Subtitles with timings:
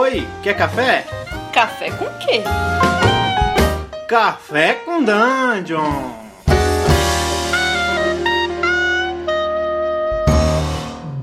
[0.00, 1.04] Oi, quer café?
[1.52, 2.44] Café com quê?
[4.08, 6.12] Café com Dungeon!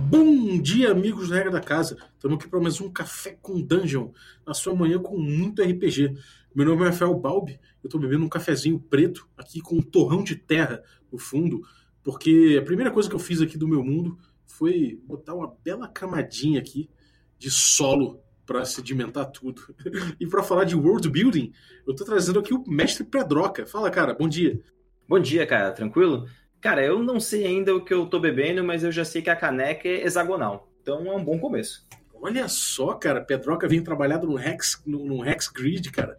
[0.09, 1.95] Bom dia, amigos da Regra da Casa.
[2.15, 4.09] Estamos aqui para mais um Café com Dungeon,
[4.45, 6.13] na sua manhã com muito RPG.
[6.53, 10.21] Meu nome é Rafael Balbi, eu estou bebendo um cafezinho preto aqui com um torrão
[10.21, 11.61] de terra no fundo,
[12.03, 15.87] porque a primeira coisa que eu fiz aqui do meu mundo foi botar uma bela
[15.87, 16.89] camadinha aqui
[17.39, 19.61] de solo para sedimentar tudo.
[20.19, 21.51] e para falar de world building,
[21.85, 23.65] eu estou trazendo aqui o mestre Pedroca.
[23.65, 24.59] Fala, cara, bom dia.
[25.07, 26.27] Bom dia, cara, tranquilo?
[26.61, 29.29] Cara, eu não sei ainda o que eu tô bebendo, mas eu já sei que
[29.29, 30.71] a caneca é hexagonal.
[30.81, 31.85] Então é um bom começo.
[32.13, 36.17] Olha só, cara, Pedroca vem trabalhado no Hex, no, no Hex Grid, cara.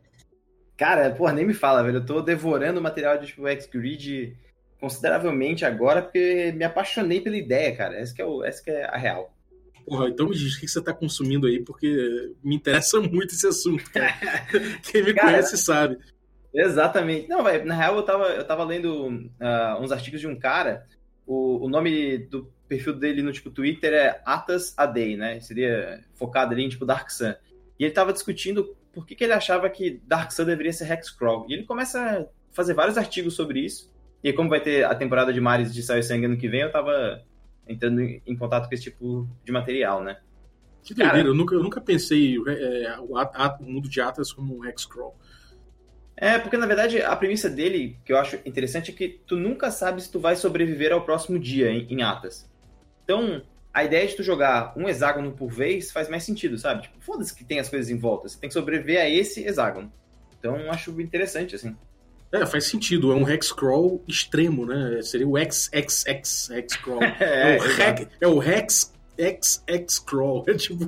[0.76, 1.98] Cara, porra, nem me fala, velho.
[1.98, 4.36] Eu tô devorando o material de tipo, Hex Grid
[4.78, 7.96] consideravelmente agora, porque me apaixonei pela ideia, cara.
[7.96, 9.35] Essa que é, o, essa que é a real.
[9.86, 13.46] Porra, então me diz o que você tá consumindo aí, porque me interessa muito esse
[13.46, 14.12] assunto, cara.
[14.82, 15.96] Quem me cara, conhece sabe.
[16.52, 17.28] Exatamente.
[17.28, 20.86] Não, velho, na real eu tava, eu tava lendo uh, uns artigos de um cara,
[21.24, 25.38] o, o nome do perfil dele no tipo Twitter é Atas Adei, né?
[25.40, 27.34] Seria focado ali em tipo Dark Sun.
[27.78, 31.46] E ele tava discutindo por que, que ele achava que Dark Sun deveria ser Hexcrawl.
[31.48, 33.94] E ele começa a fazer vários artigos sobre isso.
[34.24, 36.72] E como vai ter a temporada de Mares de Saio Sangue ano que vem, eu
[36.72, 37.22] tava
[37.66, 40.18] entrando em contato com esse tipo de material, né?
[40.82, 44.64] Que doideira, eu, nunca, eu nunca pensei é, o, o, mundo de Atlas como um
[44.64, 45.16] Hexcrawl.
[46.16, 49.70] É, porque na verdade a premissa dele, que eu acho interessante, é que tu nunca
[49.70, 52.48] sabe se tu vai sobreviver ao próximo dia em, em Atas.
[53.02, 53.42] Então,
[53.74, 56.82] a ideia de tu jogar um hexágono por vez faz mais sentido, sabe?
[56.82, 59.92] Tipo, foda-se que tem as coisas em volta, você tem que sobreviver a esse hexágono.
[60.38, 61.76] Então, acho interessante, assim.
[62.42, 63.12] É, faz sentido.
[63.12, 65.00] É um hexcrawl extremo, né?
[65.02, 67.02] Seria o XXX hexcrawl.
[67.20, 70.44] é, é, o hex, é o hex XX crawl.
[70.46, 70.86] É tipo.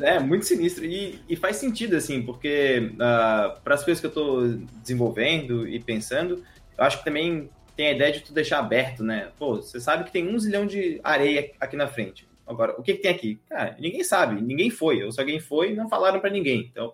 [0.00, 0.84] É, muito sinistro.
[0.84, 4.48] E, e faz sentido, assim, porque uh, para as coisas que eu estou
[4.82, 6.44] desenvolvendo e pensando,
[6.76, 9.30] eu acho que também tem a ideia de tu deixar aberto, né?
[9.38, 12.28] Pô, você sabe que tem um zilhão de areia aqui na frente.
[12.46, 13.40] Agora, o que, que tem aqui?
[13.48, 15.02] Cara, ninguém sabe, ninguém foi.
[15.02, 16.68] Ou se alguém foi, não falaram para ninguém.
[16.70, 16.92] Então,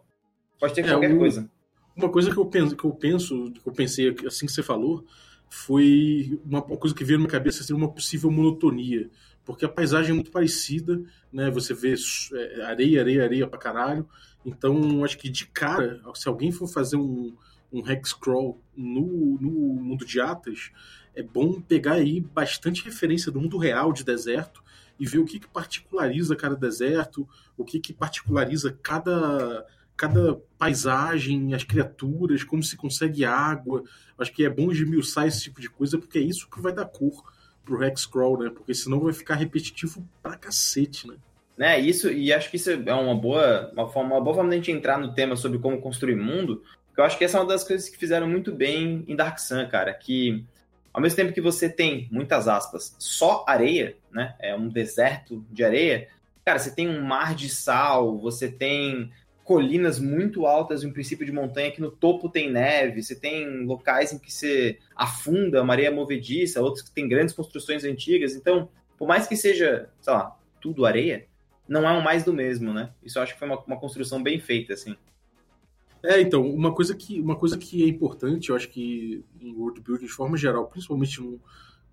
[0.61, 1.19] pode ter é, qualquer o...
[1.19, 1.49] coisa.
[1.97, 5.05] Uma coisa que eu penso, que eu penso, que eu pensei assim que você falou,
[5.49, 9.09] foi uma, coisa que veio na minha cabeça seria uma possível monotonia,
[9.45, 11.01] porque a paisagem é muito parecida,
[11.33, 11.51] né?
[11.51, 11.95] Você vê
[12.35, 14.07] é, areia, areia, areia pra caralho.
[14.45, 17.35] Então, acho que de cara, se alguém for fazer um,
[17.73, 20.71] um hex crawl no, no mundo de Atas,
[21.15, 24.63] é bom pegar aí bastante referência do mundo real de deserto
[24.99, 31.55] e ver o que, que particulariza cada deserto, o que, que particulariza cada cada paisagem,
[31.55, 33.83] as criaturas, como se consegue água.
[34.19, 36.87] Acho que é bom esmiuçar esse tipo de coisa, porque é isso que vai dar
[36.87, 37.25] cor
[37.65, 38.51] pro Hexcrawl, né?
[38.51, 41.17] Porque senão vai ficar repetitivo pra cacete, né?
[41.57, 44.57] Né, isso, e acho que isso é uma boa, uma, forma, uma boa forma de
[44.57, 47.41] a gente entrar no tema sobre como construir mundo, porque eu acho que essa é
[47.41, 50.45] uma das coisas que fizeram muito bem em Dark Sun, cara, que
[50.93, 55.65] ao mesmo tempo que você tem, muitas aspas, só areia, né, é um deserto de
[55.65, 56.09] areia,
[56.45, 59.11] cara, você tem um mar de sal, você tem
[59.47, 63.65] colinas muito altas em um princípio de montanha que no topo tem neve, você tem
[63.65, 68.35] locais em que você afunda areia movediça, outros que tem grandes construções antigas.
[68.35, 68.69] Então,
[68.99, 71.29] por mais que seja, sei lá, tudo areia,
[71.69, 72.91] não é um mais do mesmo, né?
[73.05, 74.97] Isso eu acho que foi uma, uma construção bem feita, assim.
[76.03, 79.81] É, então, uma coisa que, uma coisa que é importante, eu acho que em world
[79.81, 81.41] building de forma geral, principalmente no,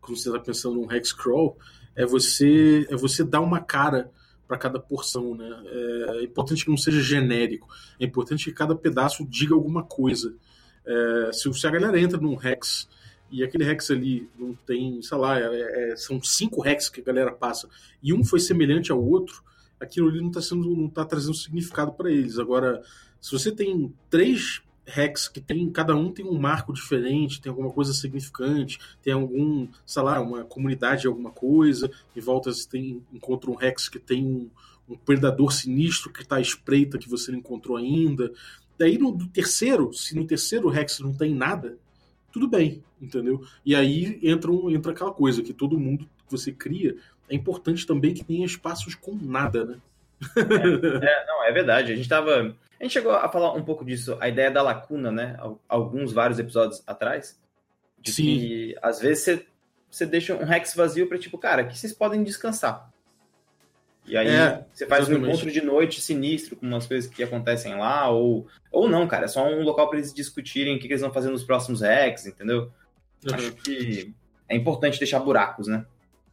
[0.02, 1.56] quando você está pensando num hex crawl,
[1.96, 4.12] é você, é você dar uma cara
[4.54, 5.50] para cada porção, né?
[6.20, 7.68] É importante que não seja genérico.
[8.00, 10.36] É importante que cada pedaço diga alguma coisa.
[10.86, 12.88] É, se, se a galera entra num Rex
[13.32, 17.04] e aquele Rex ali não tem, sei lá, é, é, são cinco Rex que a
[17.04, 17.68] galera passa
[18.02, 19.44] e um foi semelhante ao outro,
[19.80, 22.38] aquilo ali não está sendo, não tá trazendo significado para eles.
[22.38, 22.84] Agora,
[23.20, 27.72] se você tem três Rex que tem cada um tem um marco diferente, tem alguma
[27.72, 33.02] coisa significante, tem algum, sei lá, uma comunidade de alguma coisa, e volta você tem
[33.14, 34.50] encontra um Rex que tem um,
[34.90, 38.32] um predador sinistro que está à espreita que você não encontrou ainda.
[38.78, 41.78] Daí no terceiro, se no terceiro Rex não tem nada,
[42.32, 43.46] tudo bem, entendeu?
[43.66, 46.98] E aí entra, um, entra aquela coisa que todo mundo que você cria
[47.30, 49.78] é importante também que tenha espaços com nada, né?
[50.36, 51.92] É, é, não, é verdade.
[51.92, 52.56] A gente tava.
[52.80, 55.38] A gente chegou a falar um pouco disso, a ideia da lacuna, né?
[55.68, 57.40] Alguns, vários episódios atrás.
[58.00, 58.24] De Sim.
[58.24, 59.46] que às vezes você,
[59.90, 62.92] você deixa um Rex vazio para tipo, cara, que vocês podem descansar.
[64.06, 65.26] E aí é, você faz exatamente.
[65.26, 69.26] um encontro de noite sinistro com umas coisas que acontecem lá, ou, ou não, cara,
[69.26, 71.80] é só um local para eles discutirem o que, que, eles vão fazer nos próximos
[71.80, 72.70] Rex, entendeu?
[73.26, 73.34] Uhum.
[73.34, 74.14] Acho que
[74.50, 75.86] é importante deixar buracos, né?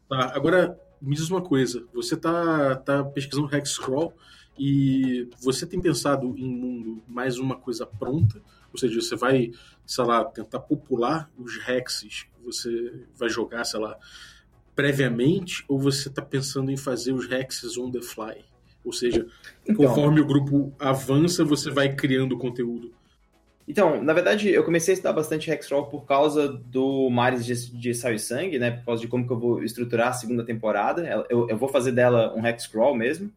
[0.08, 4.12] Tá, agora me diz uma coisa, você tá, tá pesquisando Hexcrawl
[4.58, 8.42] E você tem pensado em mundo mais uma coisa pronta?
[8.72, 9.50] Ou seja, você vai,
[9.86, 13.96] sei lá, tentar popular os hexes você vai jogar, sei lá,
[14.74, 15.64] previamente?
[15.68, 18.44] Ou você está pensando em fazer os hexes on the fly?
[18.84, 19.26] Ou seja,
[19.62, 22.92] então, conforme o grupo avança, você vai criando conteúdo.
[23.70, 27.94] Então, na verdade, eu comecei a estudar bastante Hexcrawl por causa do Mares de, de
[27.94, 28.72] Sal e Sangue, né?
[28.72, 31.24] Por causa de como que eu vou estruturar a segunda temporada.
[31.30, 33.32] Eu, eu vou fazer dela um Hexcrawl mesmo.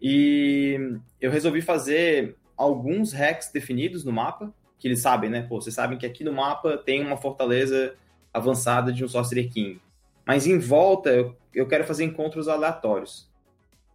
[0.00, 5.42] E eu resolvi fazer alguns hacks definidos no mapa, que eles sabem, né?
[5.42, 7.94] Pô, vocês sabem que aqui no mapa tem uma fortaleza
[8.32, 9.78] avançada de um Sorcerer King.
[10.24, 13.28] Mas em volta, eu, eu quero fazer encontros aleatórios.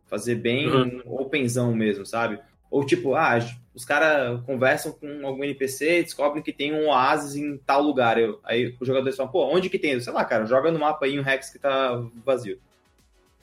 [0.05, 1.01] Fazer bem uhum.
[1.07, 2.39] openzão mesmo, sabe?
[2.69, 3.39] Ou tipo, ah,
[3.75, 8.17] os caras conversam com algum NPC e descobrem que tem um oásis em tal lugar.
[8.17, 9.99] Eu, aí os jogadores falam, pô, onde que tem?
[9.99, 12.57] Sei lá, cara, joga no mapa aí um Rex que tá vazio.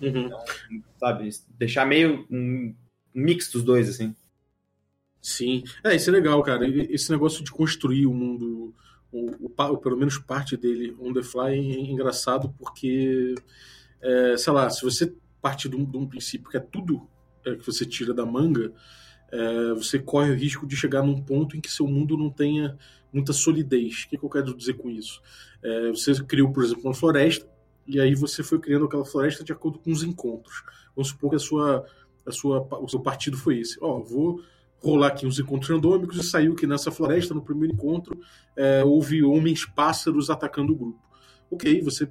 [0.01, 0.27] Uhum.
[0.27, 0.45] Então,
[0.99, 2.75] sabe, deixar meio um
[3.15, 4.17] mix dos dois, assim.
[5.21, 6.67] Sim, é, isso é legal, cara.
[6.67, 8.75] Esse negócio de construir o mundo,
[9.13, 13.35] o, o, pelo menos parte dele on the fly, é engraçado porque,
[14.01, 17.07] é, sei lá, se você parte de um, de um princípio que é tudo
[17.45, 18.73] é, que você tira da manga,
[19.33, 22.77] é, você corre o risco de chegar num ponto em que seu mundo não tenha
[23.11, 24.05] muita solidez.
[24.05, 25.23] O que, que eu quero dizer com isso?
[25.63, 27.49] É, você criou, por exemplo, uma floresta,
[27.87, 30.63] e aí você foi criando aquela floresta de acordo com os encontros.
[30.95, 31.87] Vamos supor que a sua,
[32.27, 33.79] a sua, o seu partido foi esse.
[33.81, 34.41] Ó, oh, vou
[34.83, 38.21] rolar aqui uns encontros randômicos e saiu que nessa floresta, no primeiro encontro,
[38.57, 41.01] é, houve homens-pássaros atacando o grupo.
[41.51, 42.11] Ok, você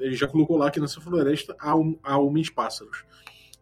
[0.00, 1.72] ele já colocou lá que nessa floresta há,
[2.02, 3.04] há homens-pássaros.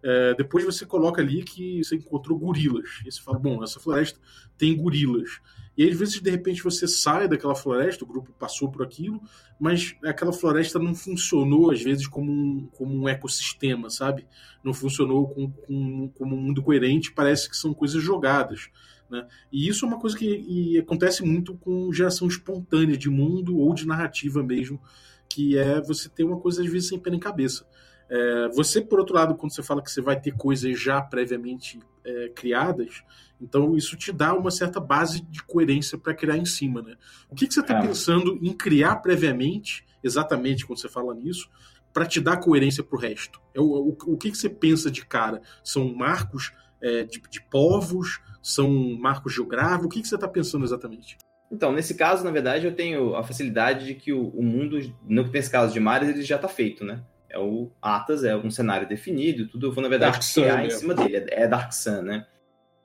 [0.03, 3.01] É, depois você coloca ali que você encontrou gorilas.
[3.05, 4.19] E você fala, bom, essa floresta
[4.57, 5.41] tem gorilas.
[5.77, 9.21] E às vezes, de repente, você sai daquela floresta, o grupo passou por aquilo,
[9.59, 14.27] mas aquela floresta não funcionou, às vezes, como um, como um ecossistema, sabe?
[14.63, 18.69] Não funcionou com, com, como um mundo coerente, parece que são coisas jogadas.
[19.09, 19.27] Né?
[19.51, 23.87] E isso é uma coisa que acontece muito com geração espontânea de mundo ou de
[23.87, 24.81] narrativa mesmo,
[25.29, 27.65] que é você ter uma coisa, às vezes, sem pé nem cabeça.
[28.11, 31.79] É, você, por outro lado, quando você fala que você vai ter coisas já previamente
[32.05, 33.05] é, criadas,
[33.41, 36.97] então isso te dá uma certa base de coerência para criar em cima, né?
[37.31, 37.81] O que, que você está é.
[37.81, 41.49] pensando em criar previamente, exatamente quando você fala nisso,
[41.93, 43.41] para te dar coerência para o resto?
[43.57, 45.41] O, o, o que, que você pensa de cara?
[45.63, 48.21] São marcos é, de, de, povos?
[48.43, 49.87] São marcos geográficos?
[49.87, 51.17] O que, que você está pensando exatamente?
[51.51, 55.51] Então, nesse caso, na verdade, eu tenho a facilidade de que o, o mundo, nesse
[55.51, 57.03] caso de mares, ele já está feito, né?
[57.31, 60.71] É o Atas, é um cenário definido, tudo eu vou, na verdade, Dark criar em
[60.71, 61.17] cima dele.
[61.17, 62.27] É, é Dark Sun, né?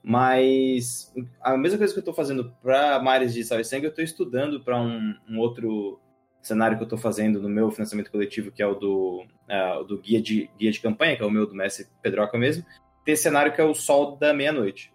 [0.08, 1.12] Mas
[1.42, 4.06] a mesma coisa que eu estou fazendo para Mares de Sal e Sangue, eu estou
[4.06, 6.00] estudando para um, um, outro
[6.44, 10.00] cenário que eu estou fazendo no meu financiamento coletivo, que é o do, uh, do
[10.00, 12.64] guia, de, guia de campanha, que é o meu do Mestre Pedroca mesmo.
[13.04, 14.94] Tem esse cenário que é o Sol da Meia-Noite.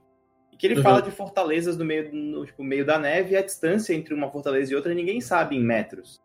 [0.52, 0.82] E que ele uhum.
[0.82, 4.30] fala de fortalezas no meio, no tipo, meio da neve e a distância entre uma
[4.30, 6.20] fortaleza e outra ninguém sabe em metros.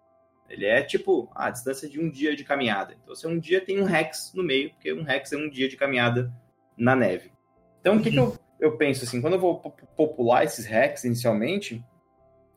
[0.49, 2.95] Ele é tipo a distância de um dia de caminhada.
[3.01, 5.67] Então, se um dia tem um hex no meio, porque um hex é um dia
[5.67, 6.31] de caminhada
[6.77, 7.31] na neve.
[7.79, 9.21] Então, o que, que eu, eu penso assim?
[9.21, 9.59] Quando eu vou
[9.95, 11.83] popular esses hacks inicialmente,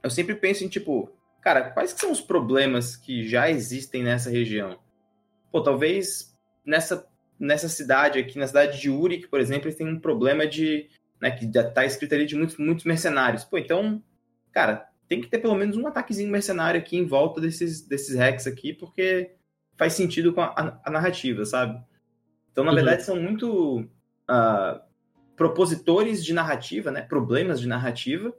[0.02, 4.79] eu sempre penso em tipo, cara, quais são os problemas que já existem nessa região?
[5.50, 7.06] Pô, talvez nessa,
[7.38, 10.88] nessa cidade aqui, na cidade de Uric, por exemplo, eles um problema de.
[11.20, 13.44] Né, que já tá escrito ali de muitos, muitos mercenários.
[13.44, 14.01] Pô, então,
[14.53, 18.46] cara, tem que ter pelo menos um ataquezinho mercenário aqui em volta desses, desses hacks
[18.46, 19.32] aqui, porque
[19.77, 21.81] faz sentido com a, a, a narrativa, sabe?
[22.53, 22.77] Então, na uhum.
[22.77, 24.81] verdade, são muito uh,
[25.34, 27.00] propositores de narrativa, né?
[27.00, 28.34] Problemas de narrativa,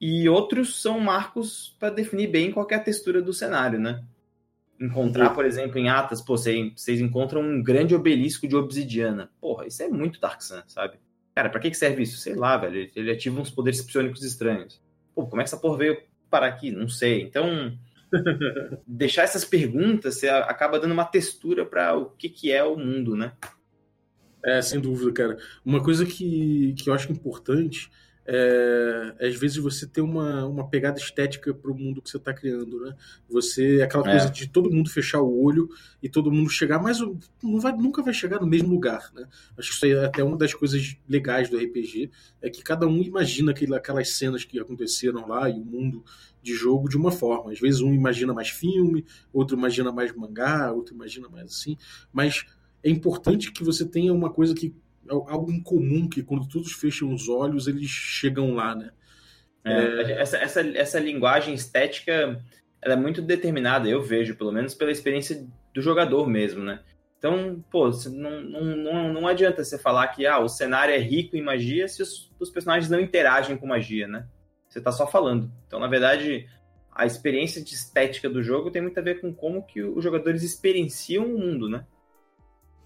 [0.00, 4.02] e outros são marcos para definir bem qual é a textura do cenário, né?
[4.80, 5.34] Encontrar, uhum.
[5.34, 9.30] por exemplo, em Atas, pô, vocês encontram um grande obelisco de obsidiana.
[9.40, 10.98] Porra, isso é muito Dark Sun, sabe?
[11.34, 12.16] Cara, pra que serve isso?
[12.16, 12.90] Sei lá, velho.
[12.96, 14.82] Ele ativa uns poderes psionicos estranhos
[15.14, 16.70] pô, como é que essa porra veio parar aqui?
[16.70, 17.22] Não sei.
[17.22, 17.76] Então,
[18.86, 23.16] deixar essas perguntas você acaba dando uma textura para o que, que é o mundo,
[23.16, 23.32] né?
[24.44, 25.38] É, sem dúvida, cara.
[25.64, 27.90] Uma coisa que, que eu acho importante
[28.26, 32.32] é, às vezes você ter uma, uma pegada estética para o mundo que você está
[32.32, 32.94] criando, né?
[33.28, 34.10] Você aquela é.
[34.12, 35.68] coisa de todo mundo fechar o olho
[36.02, 36.98] e todo mundo chegar, mas
[37.42, 39.26] não vai, nunca vai chegar no mesmo lugar, né?
[39.58, 43.02] Acho que isso é até uma das coisas legais do RPG é que cada um
[43.02, 46.02] imagina aquele, aquelas cenas que aconteceram lá e o mundo
[46.42, 47.52] de jogo de uma forma.
[47.52, 51.76] Às vezes um imagina mais filme, outro imagina mais mangá, outro imagina mais assim,
[52.12, 52.46] mas
[52.82, 54.70] é importante que você tenha uma coisa que é
[55.08, 58.90] algo em comum que quando todos fecham os olhos eles chegam lá, né?
[59.64, 60.12] É, é...
[60.20, 62.40] Essa, essa, essa linguagem estética
[62.82, 66.80] ela é muito determinada, eu vejo, pelo menos pela experiência do jogador mesmo, né?
[67.18, 71.34] Então, pô, não, não, não, não adianta você falar que ah, o cenário é rico
[71.34, 74.26] em magia se os, os personagens não interagem com magia, né?
[74.68, 75.50] Você tá só falando.
[75.66, 76.46] Então, na verdade,
[76.92, 80.42] a experiência de estética do jogo tem muito a ver com como que os jogadores
[80.42, 81.86] experienciam o mundo, né?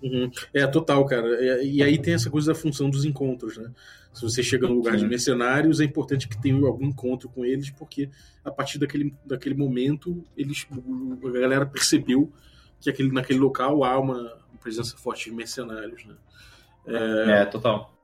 [0.03, 0.31] Uhum.
[0.55, 1.63] É, total, cara.
[1.63, 3.71] E, e, aí tem essa coisa da função dos encontros, né?
[4.13, 7.71] Se você chega no lugar de mercenários, é importante que tenha algum encontro com eles,
[7.71, 8.09] porque
[8.45, 10.67] a partir daquele, daquele momento, eles,
[11.25, 12.33] a galera percebeu
[12.81, 16.15] que aquele, naquele local há uma presença forte de mercenários, né?
[16.87, 17.98] É, é total.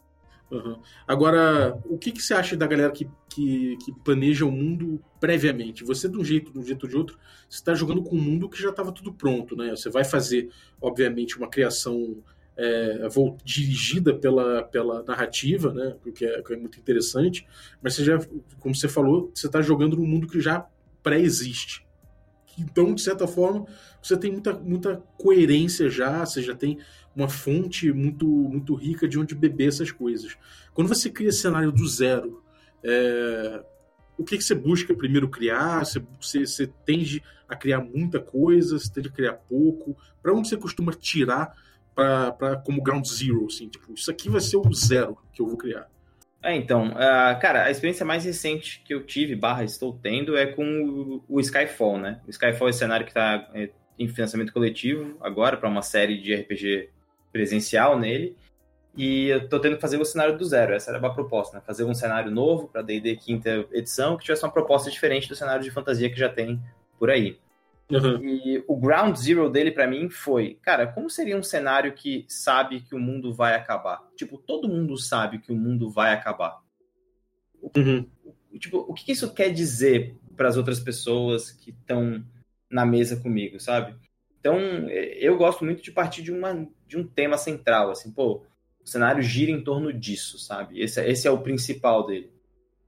[0.50, 0.78] Uhum.
[1.06, 5.82] Agora, o que, que você acha da galera que, que, que, planeja o mundo previamente?
[5.84, 8.48] Você, de um jeito, de um jeito ou de outro, está jogando com um mundo
[8.48, 9.70] que já estava tudo pronto, né?
[9.70, 12.22] Você vai fazer, obviamente, uma criação
[12.56, 13.08] é,
[13.44, 15.96] dirigida pela, pela narrativa, né?
[16.04, 17.46] O que é, que é muito interessante,
[17.82, 18.18] mas você já,
[18.60, 20.66] como você falou, você está jogando num mundo que já
[21.02, 21.83] pré-existe.
[22.58, 23.66] Então, de certa forma,
[24.02, 26.78] você tem muita, muita coerência já, você já tem
[27.14, 30.37] uma fonte muito, muito rica de onde beber essas coisas.
[30.73, 32.42] Quando você cria cenário do zero,
[32.82, 33.64] é,
[34.16, 35.84] o que, que você busca primeiro criar?
[35.84, 39.96] Você, você, você, tende a criar muita coisa, você tende a criar pouco?
[40.23, 41.54] Para onde você costuma tirar
[41.94, 43.46] pra, pra, como ground zero?
[43.46, 45.88] Assim, tipo, isso aqui vai ser o zero que eu vou criar.
[46.44, 50.44] É, então, uh, cara, a experiência mais recente que eu tive, barra estou tendo, é
[50.44, 50.62] com
[51.26, 52.20] o, o Skyfall, né?
[52.26, 56.20] O Skyfall é um cenário que está é, em financiamento coletivo agora para uma série
[56.20, 56.90] de RPG
[57.32, 58.36] presencial nele.
[58.94, 60.74] E eu tô tendo que fazer o cenário do zero.
[60.74, 61.62] Essa era a proposta, né?
[61.66, 65.64] Fazer um cenário novo para D&D quinta edição que tivesse uma proposta diferente do cenário
[65.64, 66.60] de fantasia que já tem
[66.98, 67.38] por aí.
[67.90, 68.24] Uhum.
[68.24, 72.80] E o ground zero dele para mim foi, cara, como seria um cenário que sabe
[72.80, 74.02] que o mundo vai acabar?
[74.16, 76.60] Tipo, todo mundo sabe que o mundo vai acabar.
[77.76, 78.06] Uhum.
[78.58, 82.24] Tipo, o que isso quer dizer para as outras pessoas que estão
[82.70, 83.94] na mesa comigo, sabe?
[84.40, 84.58] Então,
[84.90, 88.44] eu gosto muito de partir de, uma, de um tema central, assim, pô,
[88.84, 90.80] o cenário gira em torno disso, sabe?
[90.80, 92.30] Esse, esse é o principal dele.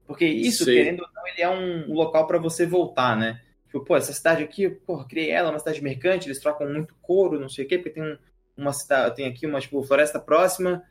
[0.05, 0.75] Porque isso, Sei.
[0.75, 3.41] querendo ou não, ele é um, um local para você voltar, né?
[3.67, 7.39] Tipo, pô, essa cidade aqui, pô, criei ela, uma cidade mercante, eles trocam muito couro,
[7.39, 8.17] não sei o quê, porque tem
[8.55, 10.83] uma cidade, tem aqui uma, tipo, floresta próxima,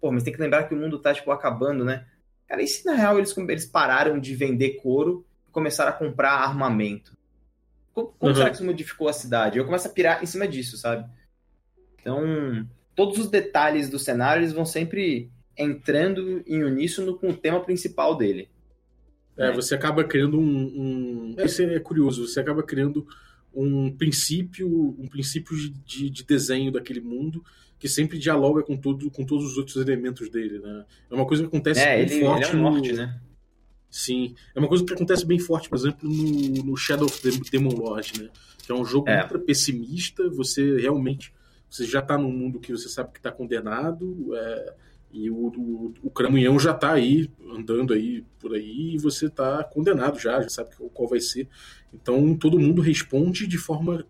[0.00, 2.06] pô, mas tem que lembrar que o mundo tá, tipo, acabando, né?
[2.48, 6.32] Cara, e se na real eles, eles pararam de vender couro e começaram a comprar
[6.32, 7.16] armamento?
[7.92, 8.36] Como, como uhum.
[8.36, 9.58] será que isso modificou a cidade?
[9.58, 11.08] Eu começo a pirar em cima disso, sabe?
[12.00, 17.60] Então, todos os detalhes do cenário eles vão sempre entrando em uníssono com o tema
[17.60, 18.48] principal dele.
[19.36, 19.52] É, né?
[19.52, 21.36] você acaba criando um, um.
[21.44, 23.06] Isso é curioso, você acaba criando
[23.54, 27.44] um princípio, um princípio de, de desenho daquele mundo
[27.78, 30.84] que sempre dialoga com, todo, com todos os outros elementos dele, né?
[31.10, 32.96] É uma coisa que acontece é, bem ele, forte ele é um norte, no...
[32.98, 33.20] né?
[33.90, 34.34] Sim.
[34.54, 37.74] É uma coisa que acontece bem forte, por exemplo, no, no Shadow of the Demon
[37.74, 38.30] Lord, né?
[38.64, 39.22] Que é um jogo é.
[39.22, 41.32] ultra pessimista, você realmente
[41.68, 44.74] você já está num mundo que você sabe que está condenado, é,
[45.12, 49.62] e o, o, o Cramunhão já está aí, andando aí por aí, e você está
[49.62, 51.48] condenado já, já sabe qual vai ser.
[51.92, 54.06] Então todo mundo responde de forma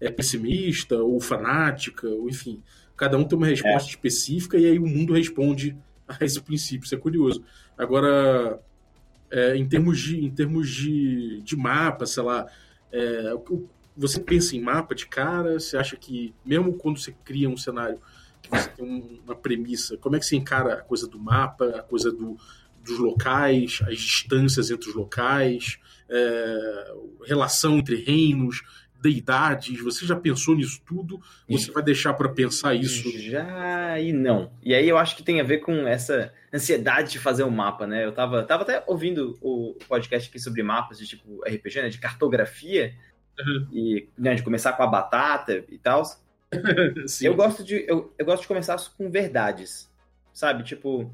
[0.00, 2.62] é, pessimista ou fanática, ou enfim.
[2.96, 3.90] Cada um tem uma resposta é.
[3.90, 5.76] específica e aí o mundo responde
[6.06, 6.84] a esse princípio.
[6.84, 7.44] Isso é curioso.
[7.76, 8.60] Agora,
[9.30, 12.46] é, em termos de, em termos de, de mapa, sei lá,
[12.92, 13.34] é,
[13.96, 15.58] você pensa em mapa de cara?
[15.58, 18.00] Você acha que, mesmo quando você cria um cenário
[18.48, 21.82] que você tem uma premissa, como é que você encara a coisa do mapa, a
[21.82, 22.36] coisa do,
[22.82, 25.78] dos locais, as distâncias entre os locais,
[26.08, 26.94] é,
[27.26, 28.62] relação entre reinos?
[29.00, 29.80] deidades?
[29.80, 31.20] Você já pensou nisso tudo?
[31.48, 33.10] Você vai deixar para pensar isso?
[33.18, 34.52] Já e não.
[34.62, 37.86] E aí eu acho que tem a ver com essa ansiedade de fazer um mapa,
[37.86, 38.04] né?
[38.04, 41.88] Eu tava, tava até ouvindo o podcast aqui sobre mapas de tipo RPG, né?
[41.88, 42.94] De cartografia.
[43.38, 43.68] Uhum.
[43.72, 46.02] E né, de começar com a batata e tal.
[47.22, 49.90] eu gosto de eu, eu gosto de começar com verdades.
[50.32, 50.62] Sabe?
[50.62, 51.12] Tipo,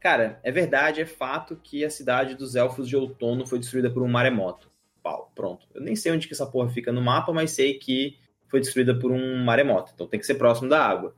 [0.00, 4.02] cara, é verdade, é fato que a cidade dos elfos de outono foi destruída por
[4.02, 4.68] um maremoto
[5.06, 5.30] pau.
[5.36, 5.68] Pronto.
[5.72, 8.16] Eu nem sei onde que essa porra fica no mapa, mas sei que
[8.48, 9.92] foi destruída por um maremoto.
[9.94, 11.14] Então tem que ser próximo da água.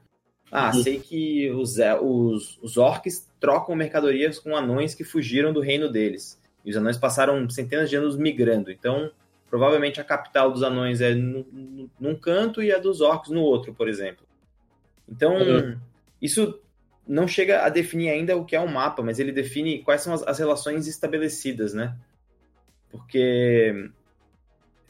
[0.50, 0.82] Ah, uhum.
[0.82, 6.40] sei que os, os, os orcs trocam mercadorias com anões que fugiram do reino deles.
[6.64, 8.70] E os anões passaram centenas de anos migrando.
[8.70, 9.10] Então,
[9.50, 13.74] provavelmente a capital dos anões é num, num canto e a dos orcs no outro,
[13.74, 14.26] por exemplo.
[15.08, 15.78] Então, uhum.
[16.20, 16.60] isso
[17.06, 20.12] não chega a definir ainda o que é um mapa, mas ele define quais são
[20.12, 21.96] as, as relações estabelecidas, né?
[22.90, 23.90] Porque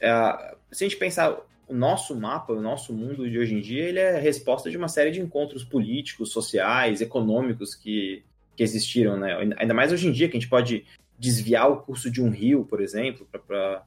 [0.01, 1.39] é, se a gente pensar
[1.69, 4.77] o nosso mapa, o nosso mundo de hoje em dia, ele é a resposta de
[4.77, 8.25] uma série de encontros políticos, sociais, econômicos que,
[8.57, 9.37] que existiram, né?
[9.57, 10.85] Ainda mais hoje em dia, que a gente pode
[11.19, 13.85] desviar o curso de um rio, por exemplo, para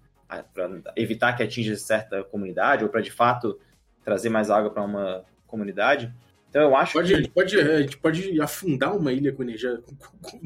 [0.96, 3.60] evitar que atinja certa comunidade, ou para de fato
[4.04, 6.14] trazer mais água para uma comunidade.
[6.50, 7.14] Então eu acho pode, que.
[7.14, 9.82] A gente, pode, a gente pode afundar uma ilha com energia.
[10.22, 10.40] Com,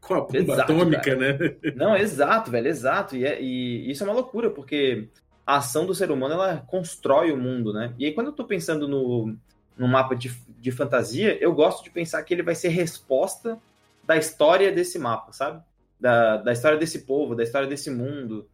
[0.00, 1.36] com, a bomba exato, atômica, né?
[1.74, 3.16] Não, exato, velho, exato.
[3.16, 5.08] E, é, e, isso é uma loucura, porque
[5.46, 7.92] a ação do ser humano ela constrói o mundo, né?
[7.98, 9.36] E aí, quando eu tô pensando no,
[9.76, 13.58] no mapa de, de fantasia, eu gosto de pensar que ele vai ser resposta
[14.04, 15.62] da história desse mapa, sabe?
[15.98, 18.48] Da, da história desse povo, da história desse mundo,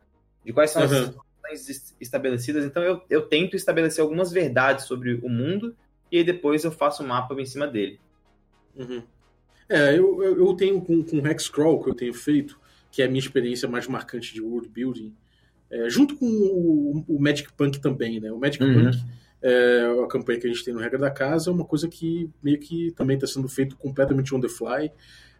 [0.45, 0.89] de quais são uhum.
[0.89, 2.65] as situações estabelecidas.
[2.65, 5.75] Então, eu, eu tento estabelecer algumas verdades sobre o mundo
[6.11, 7.99] e aí depois eu faço um mapa em cima dele.
[8.77, 9.03] Uhum.
[9.69, 12.59] É, eu, eu, eu tenho com, com o Hexcrawl que eu tenho feito,
[12.91, 15.15] que é a minha experiência mais marcante de world building,
[15.71, 18.31] é, junto com o, o, Magic Punk também, né?
[18.31, 18.85] O Magic uhum.
[18.85, 19.05] Punk,
[19.43, 22.31] é, a campanha que a gente tem no Regra da Casa, é uma coisa que
[22.43, 24.93] meio que também está sendo feito completamente on the fly.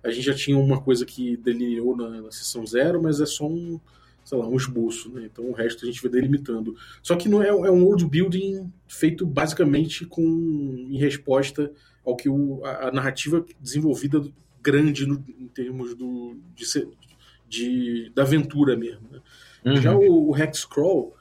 [0.03, 3.47] A gente já tinha uma coisa que delineou na, na sessão zero, mas é só
[3.47, 3.81] um,
[4.25, 5.29] sei lá, um esboço, né?
[5.31, 6.75] Então o resto a gente vai delimitando.
[7.03, 11.71] Só que não é, é um world building feito basicamente com em resposta
[12.05, 14.23] ao que o, a, a narrativa desenvolvida
[14.63, 16.65] grande no, em termos do, de,
[17.49, 19.09] de, da aventura mesmo.
[19.11, 19.21] Né?
[19.65, 19.77] Uhum.
[19.77, 21.15] Já o, o Hexcrawl,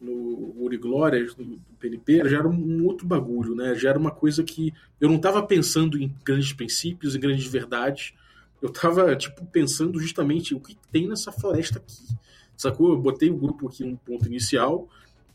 [0.00, 3.74] no Uri Glória, no PNP, já era um outro bagulho, né?
[3.74, 8.14] Já era uma coisa que eu não estava pensando em grandes princípios, em grandes verdades.
[8.62, 12.16] Eu estava tipo, pensando justamente o que tem nessa floresta aqui.
[12.60, 12.90] Sacou?
[12.90, 14.88] Eu botei o grupo aqui um ponto inicial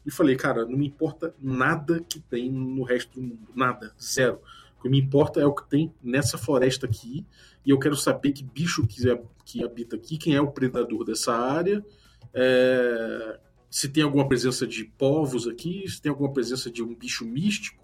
[0.06, 3.48] e falei, cara, não me importa nada que tem no resto do mundo.
[3.56, 3.94] Nada.
[4.02, 4.40] Zero.
[4.78, 7.26] O que me importa é o que tem nessa floresta aqui.
[7.66, 11.04] E eu quero saber que bicho que, é, que habita aqui, quem é o predador
[11.04, 11.84] dessa área
[12.32, 13.40] é,
[13.70, 17.84] se tem alguma presença de povos aqui, se tem alguma presença de um bicho místico,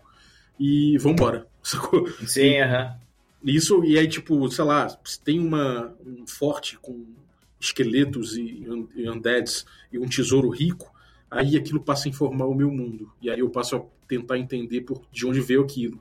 [0.59, 2.07] e vambora, sacou?
[2.27, 2.99] Sim, aham.
[3.43, 7.05] E, isso, e aí, tipo, sei lá, se tem uma, um forte com
[7.61, 8.65] esqueletos e,
[8.95, 10.91] e undeads e um tesouro rico,
[11.29, 13.11] aí aquilo passa a informar o meu mundo.
[13.21, 15.99] E aí eu passo a tentar entender por, de onde veio aquilo.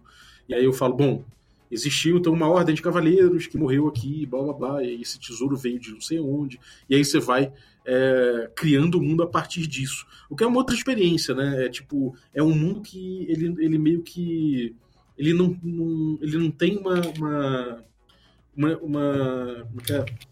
[0.49, 1.25] E aí eu falo, bom,
[1.71, 5.57] existiu então uma ordem de cavaleiros que morreu aqui, blá blá blá, e esse tesouro
[5.57, 7.53] veio de não sei onde, e aí você vai
[7.85, 10.07] é, criando o mundo a partir disso.
[10.29, 11.67] O que é uma outra experiência, né?
[11.67, 14.75] É tipo, é um mundo que ele, ele meio que.
[15.17, 17.01] Ele não, não ele não tem uma.
[17.19, 17.85] uma,
[18.57, 20.30] uma, uma é?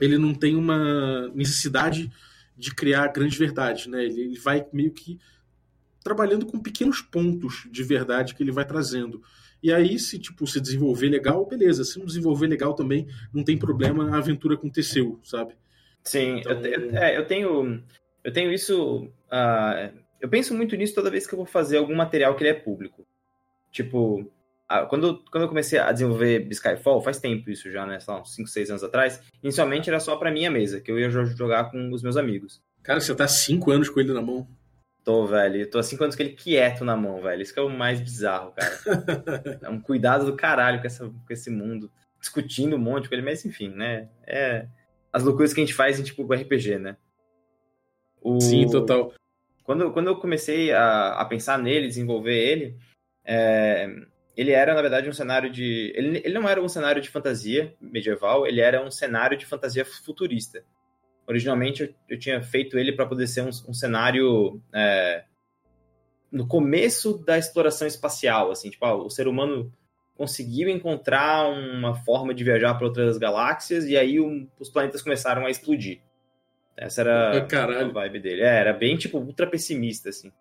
[0.00, 2.10] Ele não tem uma necessidade
[2.56, 4.04] de criar grandes verdades, né?
[4.04, 5.18] Ele, ele vai meio que
[6.02, 9.22] trabalhando com pequenos pontos de verdade que ele vai trazendo.
[9.62, 11.84] E aí, se tipo, se desenvolver legal, beleza.
[11.84, 15.54] Se não desenvolver legal também, não tem problema, a aventura aconteceu, sabe?
[16.02, 16.52] Sim, então...
[16.52, 17.82] eu, é, eu tenho.
[18.22, 19.04] Eu tenho isso.
[19.30, 22.50] Uh, eu penso muito nisso toda vez que eu vou fazer algum material que ele
[22.50, 23.06] é público.
[23.70, 24.30] Tipo,
[24.88, 27.98] quando, quando eu comecei a desenvolver Skyfall, faz tempo isso já, né?
[28.00, 29.20] São uns 5, 6 anos atrás.
[29.42, 32.60] Inicialmente era só pra minha mesa, que eu ia jogar com os meus amigos.
[32.82, 34.46] Cara, você tá 5 anos com ele na mão.
[35.08, 35.62] Tô, velho.
[35.62, 37.40] Eu tô há cinco anos com ele quieto na mão, velho.
[37.40, 38.78] Isso que é o mais bizarro, cara.
[39.62, 41.90] é um cuidado do caralho com, essa, com esse mundo.
[42.20, 44.10] Discutindo um monte com ele, mas enfim, né?
[44.26, 44.66] É
[45.10, 46.98] as loucuras que a gente faz em tipo RPG, né?
[48.20, 48.38] O...
[48.38, 49.14] Sim, total.
[49.64, 52.76] Quando, quando eu comecei a, a pensar nele, desenvolver ele,
[53.24, 53.90] é...
[54.38, 55.92] ele era, na verdade, um cenário de.
[55.94, 59.84] Ele, ele não era um cenário de fantasia medieval, ele era um cenário de fantasia
[59.84, 60.64] futurista
[61.28, 65.24] originalmente eu, eu tinha feito ele para poder ser um, um cenário é,
[66.32, 69.70] no começo da exploração espacial, assim, tipo, ah, o ser humano
[70.16, 75.46] conseguiu encontrar uma forma de viajar para outras galáxias e aí um, os planetas começaram
[75.46, 76.00] a explodir.
[76.76, 77.90] Essa era Caralho.
[77.90, 78.42] a vibe dele.
[78.42, 80.32] É, era bem, tipo, ultra pessimista, assim.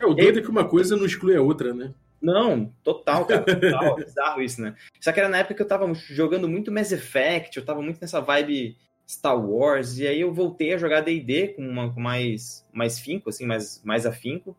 [0.00, 1.94] É, o doido é que uma coisa não exclui a outra, né?
[2.24, 3.96] Não, total, cara, total.
[3.96, 4.74] bizarro isso, né?
[4.98, 8.00] Só que era na época que eu tava jogando muito Mass Effect, eu tava muito
[8.00, 12.66] nessa vibe Star Wars, e aí eu voltei a jogar D&D com, uma, com mais,
[12.72, 14.56] mais finco, assim, mais, mais afinco.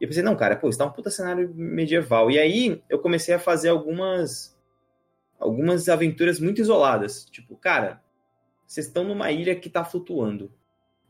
[0.00, 2.28] E eu pensei, não, cara, pô, isso tá um puta cenário medieval.
[2.28, 4.56] E aí eu comecei a fazer algumas
[5.38, 7.24] algumas aventuras muito isoladas.
[7.26, 8.02] Tipo, cara,
[8.66, 10.52] vocês estão numa ilha que tá flutuando.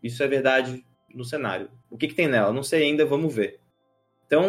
[0.03, 1.71] Isso é verdade no cenário.
[1.91, 2.53] O que, que tem nela?
[2.53, 3.61] Não sei ainda, vamos ver.
[4.27, 4.45] Então,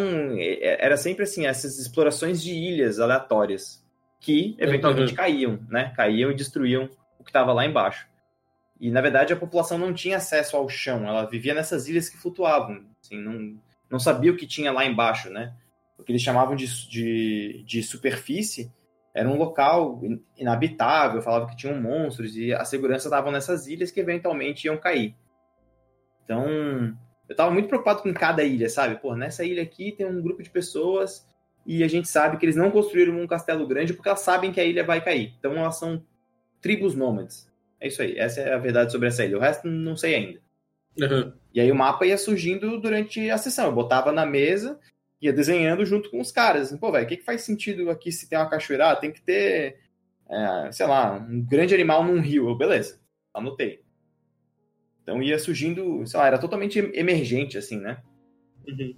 [0.61, 3.85] era sempre assim, essas explorações de ilhas aleatórias
[4.19, 5.17] que eventualmente uhum.
[5.17, 5.93] caíam, né?
[5.95, 8.07] Caíam e destruíam o que estava lá embaixo.
[8.79, 12.17] E, na verdade, a população não tinha acesso ao chão, ela vivia nessas ilhas que
[12.17, 13.59] flutuavam, assim, não,
[13.89, 15.53] não sabia o que tinha lá embaixo, né?
[15.97, 18.71] O que eles chamavam de, de, de superfície
[19.13, 19.99] era um local
[20.37, 25.15] inabitável, falava que tinham monstros e a segurança estava nessas ilhas que eventualmente iam cair.
[26.23, 26.95] Então,
[27.27, 28.95] eu estava muito preocupado com cada ilha, sabe?
[28.95, 31.27] Pô, nessa ilha aqui tem um grupo de pessoas
[31.65, 34.59] e a gente sabe que eles não construíram um castelo grande porque elas sabem que
[34.59, 35.33] a ilha vai cair.
[35.37, 36.03] Então, elas são
[36.61, 37.51] tribos nômades.
[37.79, 38.17] É isso aí.
[38.17, 39.37] Essa é a verdade sobre essa ilha.
[39.37, 40.39] O resto não sei ainda.
[40.99, 41.33] Uhum.
[41.53, 43.65] E aí o mapa ia surgindo durante a sessão.
[43.65, 44.79] Eu botava na mesa
[45.21, 46.71] ia desenhando junto com os caras.
[46.77, 48.91] Pô, velho, o que, que faz sentido aqui se tem uma cachoeira?
[48.91, 49.79] Ah, tem que ter,
[50.29, 52.55] é, sei lá, um grande animal num rio.
[52.55, 52.99] Beleza,
[53.33, 53.83] anotei.
[55.07, 57.99] Então ia surgindo, sei lá, era totalmente emergente, assim, né?
[58.67, 58.93] Uhum.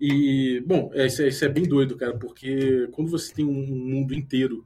[0.00, 3.66] E, bom, é, isso é, isso é, bem doido, cara, porque quando você tem um
[3.66, 4.64] mundo inteiro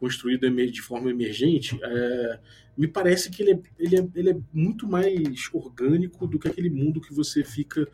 [0.00, 2.40] construído de forma emergente, é,
[2.76, 6.70] me parece que ele é, ele, é, ele é muito mais orgânico do que aquele
[6.70, 7.86] mundo que você fica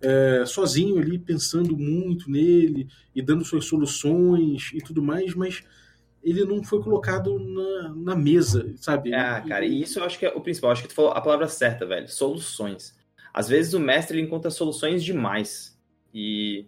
[0.00, 5.62] é, sozinho ali, pensando muito nele e dando suas soluções e tudo mais, mas
[6.22, 9.14] ele não foi colocado na, na mesa, sabe?
[9.14, 10.70] Ah, cara, e isso eu acho que é o principal.
[10.70, 12.08] Acho que tu falou a palavra certa, velho.
[12.08, 12.94] Soluções.
[13.32, 15.78] Às vezes o mestre ele encontra soluções demais.
[16.12, 16.66] E.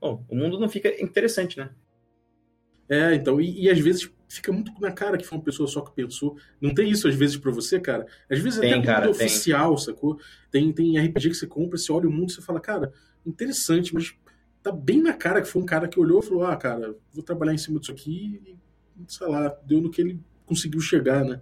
[0.00, 1.70] Bom, o mundo não fica interessante, né?
[2.88, 5.80] É, então, e, e às vezes fica muito na cara que foi uma pessoa só
[5.80, 6.36] que pensou.
[6.60, 8.06] Não tem isso às vezes para você, cara?
[8.30, 10.20] Às vezes tem, até cara, mundo oficial, sacou?
[10.52, 12.92] Tem, tem RPG que você compra, você olha o mundo e você fala, cara,
[13.26, 14.14] interessante, mas
[14.62, 17.24] tá bem na cara que foi um cara que olhou e falou, ah, cara, vou
[17.24, 18.58] trabalhar em cima disso aqui
[19.06, 21.40] sei lá, deu no que ele conseguiu chegar, né?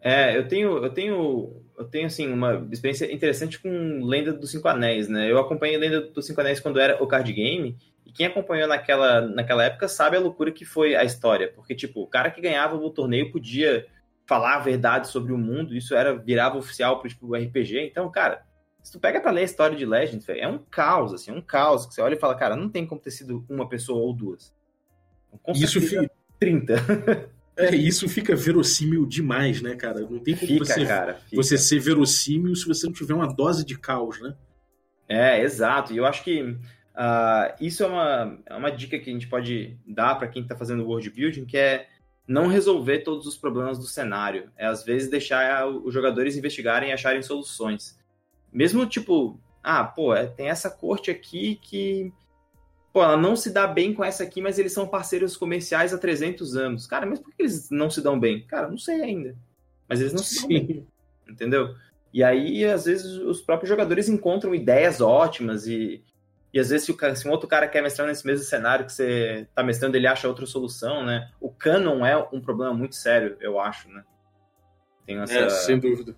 [0.00, 4.66] É, eu tenho, eu tenho, eu tenho assim uma experiência interessante com Lenda dos Cinco
[4.66, 5.30] Anéis, né?
[5.30, 9.20] Eu acompanhei Lenda dos Cinco Anéis quando era o card game e quem acompanhou naquela,
[9.20, 12.76] naquela época sabe a loucura que foi a história, porque tipo o cara que ganhava
[12.76, 13.86] o torneio podia
[14.26, 17.80] falar a verdade sobre o mundo, isso era virava oficial para tipo RPG.
[17.80, 18.42] Então, cara,
[18.82, 21.42] se tu pega para ler a história de Legends, é um caos, assim, é um
[21.42, 24.14] caos que você olha e fala, cara, não tem como ter sido uma pessoa ou
[24.14, 24.54] duas.
[25.42, 27.30] Com isso fica 30.
[27.56, 30.00] É, isso fica verossímil demais, né, cara?
[30.00, 33.64] Não tem como fica, você, cara, você ser verossímil se você não tiver uma dose
[33.64, 34.34] de caos, né?
[35.06, 35.92] É, exato.
[35.92, 39.76] E eu acho que uh, isso é uma, é uma dica que a gente pode
[39.86, 41.86] dar para quem está fazendo world building, que é
[42.26, 44.50] não resolver todos os problemas do cenário.
[44.56, 47.98] É, às vezes, deixar os jogadores investigarem e acharem soluções.
[48.52, 52.12] Mesmo, tipo, ah, pô, é, tem essa corte aqui que
[52.92, 55.98] pô, ela não se dá bem com essa aqui, mas eles são parceiros comerciais há
[55.98, 56.86] 300 anos.
[56.86, 58.44] Cara, mas por que eles não se dão bem?
[58.46, 59.36] Cara, não sei ainda.
[59.88, 60.86] Mas eles não se dão bem.
[61.28, 61.74] Entendeu?
[62.12, 66.02] E aí, às vezes, os próprios jogadores encontram ideias ótimas e,
[66.52, 68.92] e às vezes, se, o, se um outro cara quer mestrar nesse mesmo cenário que
[68.92, 71.30] você tá mestrando, ele acha outra solução, né?
[71.40, 74.02] O canon é um problema muito sério, eu acho, né?
[75.06, 75.38] Tenho essa...
[75.38, 76.16] É, sem dúvida.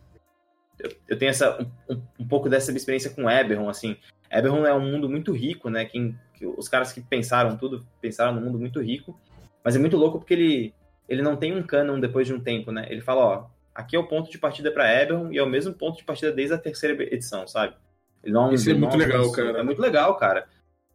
[0.78, 3.96] Eu, eu tenho essa, um, um, um pouco dessa experiência com Eberron, assim.
[4.30, 5.84] Eberron é um mundo muito rico, né?
[5.84, 9.18] Quem, os caras que pensaram tudo, pensaram num mundo muito rico,
[9.62, 10.74] mas é muito louco porque ele,
[11.08, 12.86] ele não tem um canon depois de um tempo, né?
[12.90, 15.72] Ele fala, ó, aqui é o ponto de partida para Eberron e é o mesmo
[15.72, 17.74] ponto de partida desde a terceira edição, sabe?
[18.22, 19.58] Ele não, Isso é muito legal, cara.
[19.58, 20.46] É muito legal, cara.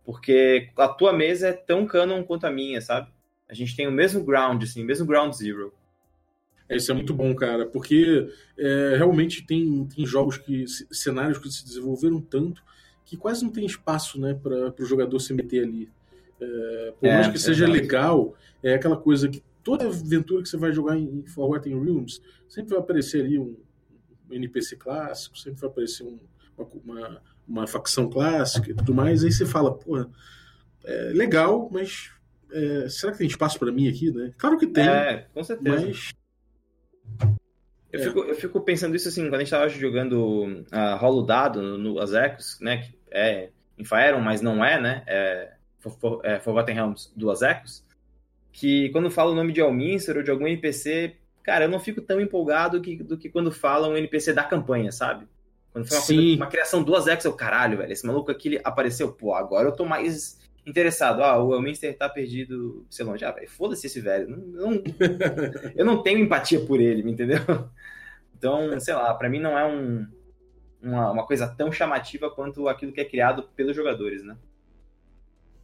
[0.06, 3.10] Porque a tua mesa é tão canon quanto a minha, sabe?
[3.50, 5.74] A gente tem o mesmo ground, assim, o mesmo ground zero.
[6.70, 10.66] É, isso é muito bom, cara, porque é, realmente tem, tem jogos que.
[10.92, 12.64] cenários que se desenvolveram tanto
[13.08, 15.90] que quase não tem espaço né, para o jogador se meter ali.
[16.40, 20.58] É, por é, mais que seja legal, é aquela coisa que toda aventura que você
[20.58, 23.56] vai jogar em Forgotten Realms sempre vai aparecer ali um,
[24.30, 26.20] NPC clássico, sempre vai aparecer um,
[26.84, 29.24] uma, uma, facção clássica e tudo mais.
[29.24, 30.06] Aí você fala, pô,
[30.84, 32.12] é legal, mas
[32.52, 34.34] é, será que tem espaço para mim aqui, né?
[34.38, 34.86] Claro que tem.
[34.86, 35.86] É, com certeza.
[35.86, 36.14] Mas
[37.90, 38.04] eu, é.
[38.04, 41.78] fico, eu fico pensando isso assim, quando a gente tava jogando uh, rolo dado no,
[41.78, 42.80] no Azecos, né?
[42.80, 45.04] Que é Infaeron, mas não é, né?
[45.06, 47.86] É, for, é Forgotten Realms do Azecos.
[48.52, 52.02] Que quando fala o nome de Alminster ou de algum NPC, cara, eu não fico
[52.02, 55.28] tão empolgado que, do que quando fala um NPC da campanha, sabe?
[55.72, 59.12] Quando foi uma, coisa, uma criação do Azecos, eu, caralho, velho, esse maluco aqui apareceu,
[59.12, 61.24] pô, agora eu tô mais interessado.
[61.24, 64.28] Ah, o Elminster tá perdido, sei lá, já, velho, foda-se esse velho.
[64.28, 64.84] Não, não,
[65.76, 67.40] eu não tenho empatia por ele, entendeu?
[68.36, 70.08] Então, sei lá, para mim não é um,
[70.82, 74.38] uma, uma coisa tão chamativa quanto aquilo que é criado pelos jogadores, né?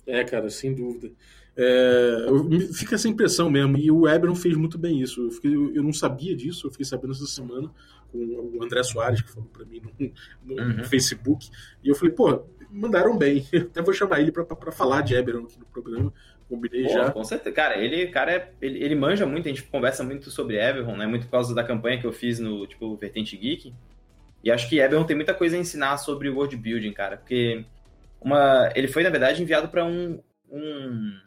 [0.05, 1.11] É, cara, sem dúvida.
[1.55, 2.25] É,
[2.73, 3.77] fica essa impressão mesmo.
[3.77, 5.25] E o Eberon fez muito bem isso.
[5.25, 7.71] Eu, fiquei, eu, não sabia disso, eu fiquei sabendo essa semana
[8.11, 10.83] com o André Soares, que falou para mim no, no, uhum.
[10.83, 11.49] Facebook.
[11.83, 13.47] E eu falei, pô, mandaram bem.
[13.53, 16.11] Até vou chamar ele para falar de Eberon aqui no programa.
[16.49, 17.11] Combinei Pô, já.
[17.11, 17.55] Com certeza.
[17.55, 21.07] Cara, ele, cara ele, ele manja muito, a gente conversa muito sobre Eberron, né?
[21.07, 23.73] Muito por causa da campanha que eu fiz no, tipo, Vertente Geek.
[24.43, 27.17] E acho que Eberron tem muita coisa a ensinar sobre o world building, cara.
[27.17, 27.65] Porque
[28.19, 31.19] uma, ele foi, na verdade, enviado para um, um,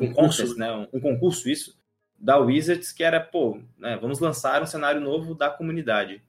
[0.00, 0.72] um contest, né?
[0.72, 1.78] Um, um, concurso, isso,
[2.18, 6.22] da Wizards, que era, pô, né, vamos lançar um cenário novo da comunidade.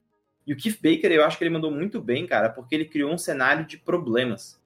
[0.46, 3.12] E o Keith Baker, eu acho que ele mandou muito bem, cara, porque ele criou
[3.12, 4.62] um cenário de problemas.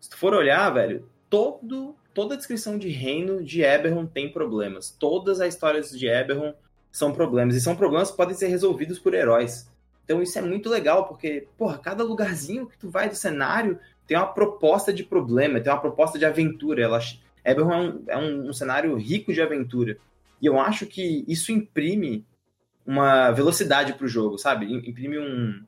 [0.00, 4.90] Se tu for olhar, velho, todo, toda a descrição de reino de Eberron tem problemas.
[4.90, 6.52] Todas as histórias de Eberron
[6.90, 7.56] são problemas.
[7.56, 9.70] E são problemas que podem ser resolvidos por heróis.
[10.06, 14.16] Então isso é muito legal, porque, porra, cada lugarzinho que tu vai do cenário tem
[14.16, 16.80] uma proposta de problema, tem uma proposta de aventura.
[16.80, 17.00] Ela,
[17.44, 19.98] Eberron é, um, é um, um cenário rico de aventura.
[20.40, 22.24] E eu acho que isso imprime
[22.86, 24.72] uma velocidade para o jogo, sabe?
[24.72, 25.64] Imprime um.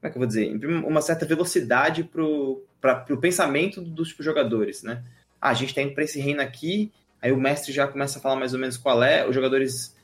[0.00, 0.46] Como é que eu vou dizer?
[0.46, 5.04] Imprime uma certa velocidade para o pensamento dos jogadores, né?
[5.40, 8.22] Ah, a gente está indo para esse reino aqui, aí o mestre já começa a
[8.22, 9.94] falar mais ou menos qual é, os jogadores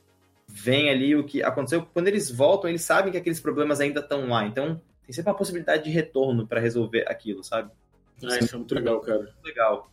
[0.47, 1.85] veem ali o que aconteceu.
[1.93, 4.45] Quando eles voltam, eles sabem que aqueles problemas ainda estão lá.
[4.45, 7.71] Então, tem sempre uma possibilidade de retorno para resolver aquilo, sabe?
[8.23, 9.19] Ah, isso é muito legal, cara.
[9.19, 9.91] Muito legal.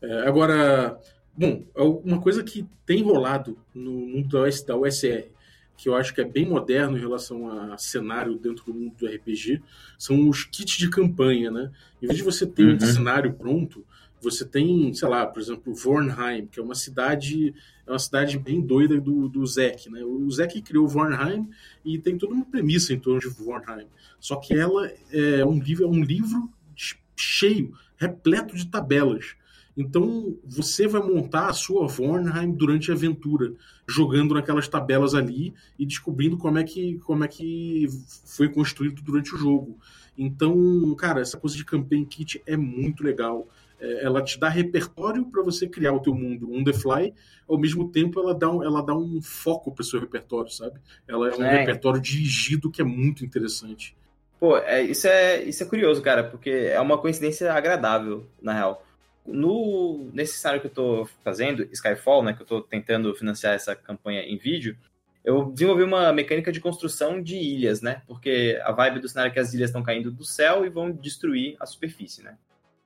[0.00, 0.98] É, agora,
[1.36, 1.64] bom,
[2.04, 4.28] uma coisa que tem rolado no mundo
[4.66, 5.30] da USR,
[5.76, 9.06] que eu acho que é bem moderno em relação a cenário dentro do mundo do
[9.06, 9.62] RPG,
[9.98, 11.72] são os kits de campanha, né?
[12.00, 12.76] Em vez de você ter uhum.
[12.76, 13.84] um cenário pronto,
[14.22, 17.52] você tem, sei lá, por exemplo, Vornheim, que é uma cidade
[17.84, 20.04] é uma cidade bem doida do, do Zek, né?
[20.04, 21.48] O Zek criou Vornheim
[21.84, 23.88] e tem toda uma premissa em torno de Vornheim.
[24.20, 26.48] Só que ela é um livro, é um livro
[27.16, 29.34] cheio, repleto de tabelas.
[29.76, 33.52] Então você vai montar a sua Vornheim durante a aventura,
[33.86, 37.88] jogando naquelas tabelas ali e descobrindo como é que, como é que
[38.24, 39.76] foi construído durante o jogo.
[40.16, 43.48] Então, cara, essa coisa de campaign kit é muito legal.
[43.82, 47.12] É, ela te dá repertório para você criar o teu mundo on the fly,
[47.48, 50.78] ao mesmo tempo ela dá um, ela dá um foco para o seu repertório, sabe?
[51.08, 51.58] Ela é um é.
[51.58, 53.96] repertório dirigido que é muito interessante.
[54.38, 58.86] Pô, é, isso, é, isso é curioso, cara, porque é uma coincidência agradável, na real.
[59.26, 63.74] No, nesse cenário que eu estou fazendo, Skyfall, né, que eu estou tentando financiar essa
[63.74, 64.76] campanha em vídeo,
[65.24, 68.02] eu desenvolvi uma mecânica de construção de ilhas, né?
[68.06, 70.90] Porque a vibe do cenário é que as ilhas estão caindo do céu e vão
[70.90, 72.36] destruir a superfície, né?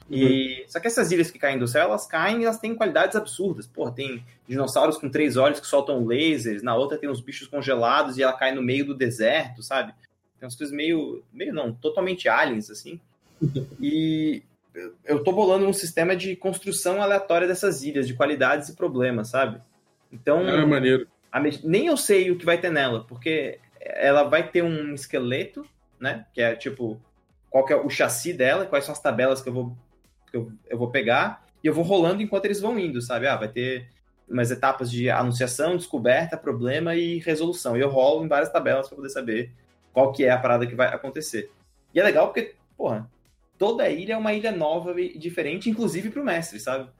[0.08, 0.68] E, uhum.
[0.68, 3.66] Só que essas ilhas que caem do céu, elas caem e elas têm qualidades absurdas.
[3.66, 8.16] Porra, tem dinossauros com três olhos que soltam lasers, na outra tem uns bichos congelados
[8.16, 9.92] e ela cai no meio do deserto, sabe?
[10.38, 11.24] Tem umas coisas meio.
[11.32, 13.00] meio não, totalmente aliens, assim.
[13.80, 14.42] E
[15.06, 19.60] eu tô bolando um sistema de construção aleatória dessas ilhas, de qualidades e problemas, sabe?
[20.12, 20.46] Então.
[20.48, 21.08] É maneiro.
[21.32, 25.66] A, nem eu sei o que vai ter nela, porque ela vai ter um esqueleto,
[25.98, 26.26] né?
[26.32, 27.00] Que é tipo.
[27.50, 29.76] Qual que é o chassi dela, quais são as tabelas que eu vou
[30.36, 33.26] que eu, eu vou pegar e eu vou rolando enquanto eles vão indo, sabe?
[33.26, 33.88] Ah, vai ter
[34.28, 37.76] umas etapas de anunciação, descoberta, problema e resolução.
[37.76, 39.52] E eu rolo em várias tabelas para poder saber
[39.92, 41.50] qual que é a parada que vai acontecer.
[41.94, 43.10] E é legal porque, porra,
[43.56, 46.90] toda ilha é uma ilha nova e diferente, inclusive para o mestre, sabe?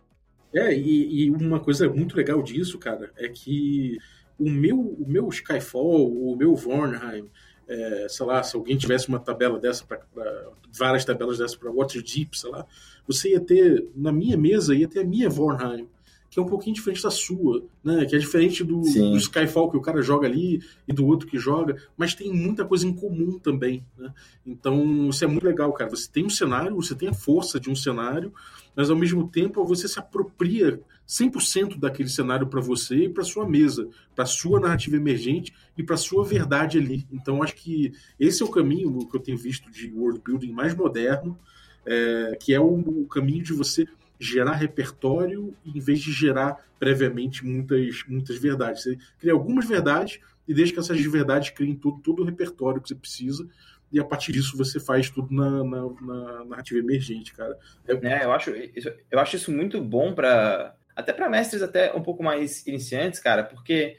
[0.54, 3.98] É, e, e, uma coisa muito legal disso, cara, é que
[4.38, 7.28] o meu, o meu Skyfall, o meu Vornheim,
[7.68, 11.70] é, sei lá, se alguém tivesse uma tabela dessa, pra, pra várias tabelas dessa para
[11.70, 12.64] Waterdeep, sei lá,
[13.06, 15.88] você ia ter, na minha mesa, ia ter a minha Vornheim,
[16.36, 18.04] que é um pouquinho diferente da sua, né?
[18.04, 21.38] Que é diferente do, do, Skyfall que o cara joga ali e do outro que
[21.38, 24.12] joga, mas tem muita coisa em comum também, né?
[24.44, 25.88] Então, isso é muito legal, cara.
[25.88, 28.34] Você tem um cenário, você tem a força de um cenário,
[28.74, 33.48] mas ao mesmo tempo você se apropria 100% daquele cenário para você e para sua
[33.48, 37.06] mesa, para sua narrativa emergente e para sua verdade ali.
[37.10, 40.74] Então, acho que esse é o caminho que eu tenho visto de world building mais
[40.74, 41.38] moderno
[41.86, 43.86] é, que é o, o, caminho de você
[44.18, 48.82] gerar repertório em vez de gerar previamente muitas, muitas verdades.
[48.82, 50.18] Você cria algumas verdades
[50.48, 53.48] e deixa que essas verdades criem todo, todo o repertório que você precisa
[53.92, 57.56] e a partir disso você faz tudo na, na, na narrativa emergente, cara.
[57.86, 57.92] É...
[57.92, 62.22] é, eu, acho eu acho isso muito bom para até para mestres até um pouco
[62.22, 63.96] mais iniciantes, cara, porque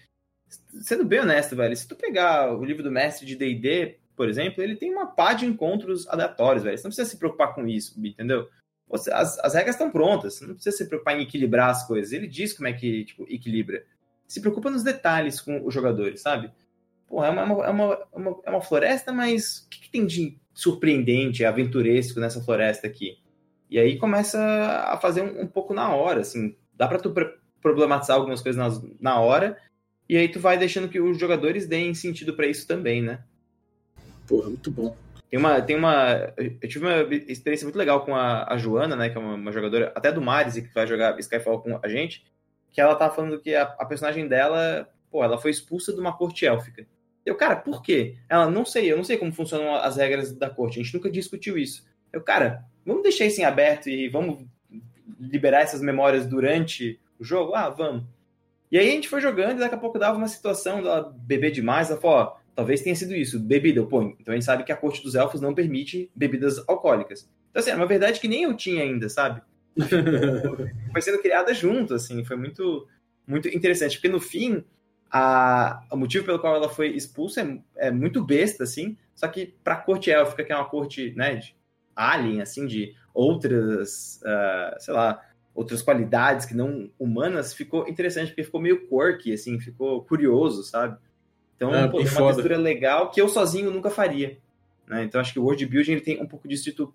[0.82, 4.64] sendo bem honesto, velho, se tu pegar o livro do mestre de D&D, por exemplo,
[4.64, 6.76] ele tem uma pá de encontros aleatórios, velho.
[6.76, 8.50] Você não precisa se preocupar com isso, entendeu?
[8.90, 12.12] Você, as, as regras estão prontas, você não precisa se preocupar em equilibrar as coisas.
[12.12, 13.86] Ele diz como é que tipo, equilibra.
[14.28, 16.52] Se preocupa nos detalhes com os jogadores, sabe?
[17.08, 20.06] Pô, é uma, é uma, é uma, é uma floresta, mas o que, que, tem
[20.06, 23.20] de surpreendente, aventuresco nessa floresta aqui?
[23.70, 26.56] E aí começa a fazer um, um pouco na hora, assim.
[26.74, 27.14] Dá pra tu
[27.62, 29.58] problematizar algumas coisas na, na hora,
[30.10, 33.24] e aí tu vai deixando que os jogadores deem sentido para isso também, né?
[34.28, 34.96] Porra, muito bom.
[35.30, 36.34] Tem uma, tem uma.
[36.38, 39.10] Eu tive uma experiência muito legal com a, a Joana, né?
[39.10, 42.26] Que é uma, uma, jogadora, até do Maris, que vai jogar Skyfall com a gente.
[42.72, 46.16] Que ela tava falando que a, a, personagem dela, pô, ela foi expulsa de uma
[46.16, 46.86] corte élfica.
[47.26, 48.16] Eu, cara, por quê?
[48.30, 50.80] Ela, não sei, eu não sei como funcionam as regras da corte.
[50.80, 51.86] A gente nunca discutiu isso.
[52.14, 54.46] Eu, cara, vamos deixar isso em aberto e vamos
[55.20, 57.54] liberar essas memórias durante o jogo?
[57.54, 58.04] Ah, vamos.
[58.72, 61.52] E aí a gente foi jogando e daqui a pouco dava uma situação dela beber
[61.52, 61.90] demais.
[61.90, 63.84] Ela falou: ó, Talvez tenha sido isso, bebida.
[63.84, 67.30] Pô, então a gente sabe que a corte dos elfos não permite bebidas alcoólicas.
[67.52, 69.44] Então, assim, é uma verdade que nem eu tinha ainda, sabe?
[70.92, 72.88] foi sendo criada junto, assim, foi muito,
[73.28, 73.98] muito interessante.
[73.98, 74.64] Porque no fim,
[75.12, 79.54] a, o motivo pelo qual ela foi expulsa é, é muito besta, assim, só que
[79.64, 81.56] pra corte élfica, que é uma corte, né, de
[81.96, 88.44] alien, assim, de outras, uh, sei lá, outras qualidades que não humanas, ficou interessante, porque
[88.44, 90.98] ficou meio quirky, assim, ficou curioso, sabe?
[91.58, 94.38] Então, é, pô, uma textura legal que eu sozinho nunca faria.
[94.88, 95.04] Né?
[95.04, 96.94] Então, acho que o world building ele tem um pouco disso de tu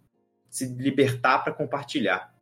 [0.48, 2.33] se libertar para compartilhar.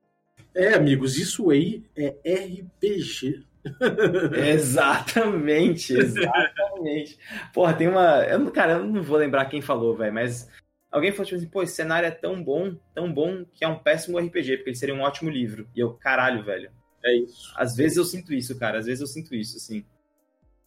[0.55, 3.45] É, amigos, isso aí é RPG.
[4.37, 7.19] exatamente, exatamente.
[7.53, 8.25] Porra, tem uma.
[8.25, 10.49] Eu, cara, eu não vou lembrar quem falou, velho, mas
[10.91, 13.79] alguém falou tipo assim, pô, esse cenário é tão bom, tão bom, que é um
[13.79, 15.69] péssimo RPG, porque ele seria um ótimo livro.
[15.75, 16.71] E eu, caralho, velho.
[17.05, 17.53] É isso.
[17.57, 18.79] Às vezes eu sinto isso, cara.
[18.79, 19.85] Às vezes eu sinto isso, assim.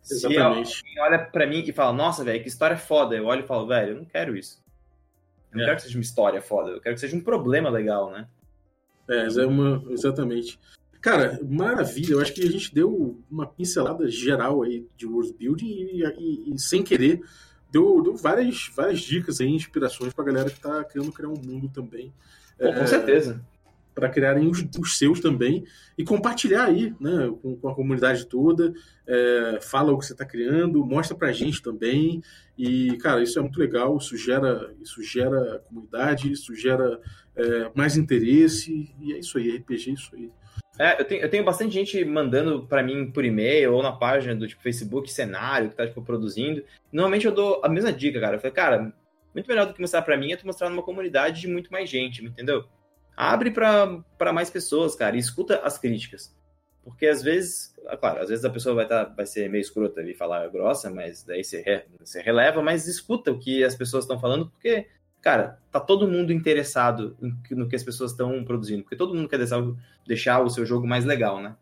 [0.09, 0.77] Exatamente.
[0.77, 3.15] Se olha pra mim e fala, nossa, velho, que história foda.
[3.15, 4.61] Eu olho e falo, velho, eu não quero isso.
[5.51, 5.65] Eu não é.
[5.65, 6.71] quero que seja uma história foda.
[6.71, 8.27] Eu quero que seja um problema legal, né?
[9.09, 9.83] É, é uma.
[9.89, 10.59] Exatamente.
[11.01, 12.13] Cara, maravilha.
[12.13, 16.53] Eu acho que a gente deu uma pincelada geral aí de world building e, e,
[16.53, 17.21] e sem querer
[17.73, 21.67] deu, deu várias, várias dicas aí, inspirações pra galera que tá querendo criar um mundo
[21.67, 22.13] também.
[22.57, 23.43] Pô, é, com certeza.
[23.93, 25.63] Para criarem os, os, seus também
[25.97, 28.73] e compartilhar aí, né, com, com a comunidade toda.
[29.06, 32.21] É, fala o que você está criando, mostra pra gente também.
[32.58, 33.97] E, cara, isso é muito legal.
[33.97, 36.99] Isso gera, isso gera comunidade, isso gera
[37.36, 38.93] é, mais interesse.
[38.99, 40.32] E é isso aí, RPG é isso aí.
[40.79, 44.36] É, eu tenho, eu tenho bastante gente mandando para mim por e-mail ou na página
[44.36, 46.63] do tipo Facebook cenário que tá tipo produzindo.
[46.91, 48.38] Normalmente eu dou a mesma dica, cara.
[48.38, 48.93] Eu falei, cara,
[49.34, 51.89] muito melhor do que mostrar para mim é tu mostrar numa comunidade de muito mais
[51.89, 52.65] gente, entendeu?
[53.15, 56.36] Abre para mais pessoas, cara, e escuta as críticas.
[56.84, 60.02] Porque às vezes, ah, claro, às vezes a pessoa vai, tá, vai ser meio escrota
[60.02, 64.04] e falar grossa, mas daí você, re, você releva, mas escuta o que as pessoas
[64.04, 64.88] estão falando, porque
[65.23, 67.15] cara, tá todo mundo interessado
[67.49, 69.63] no que as pessoas estão produzindo, porque todo mundo quer deixar,
[70.06, 71.56] deixar o seu jogo mais legal, né?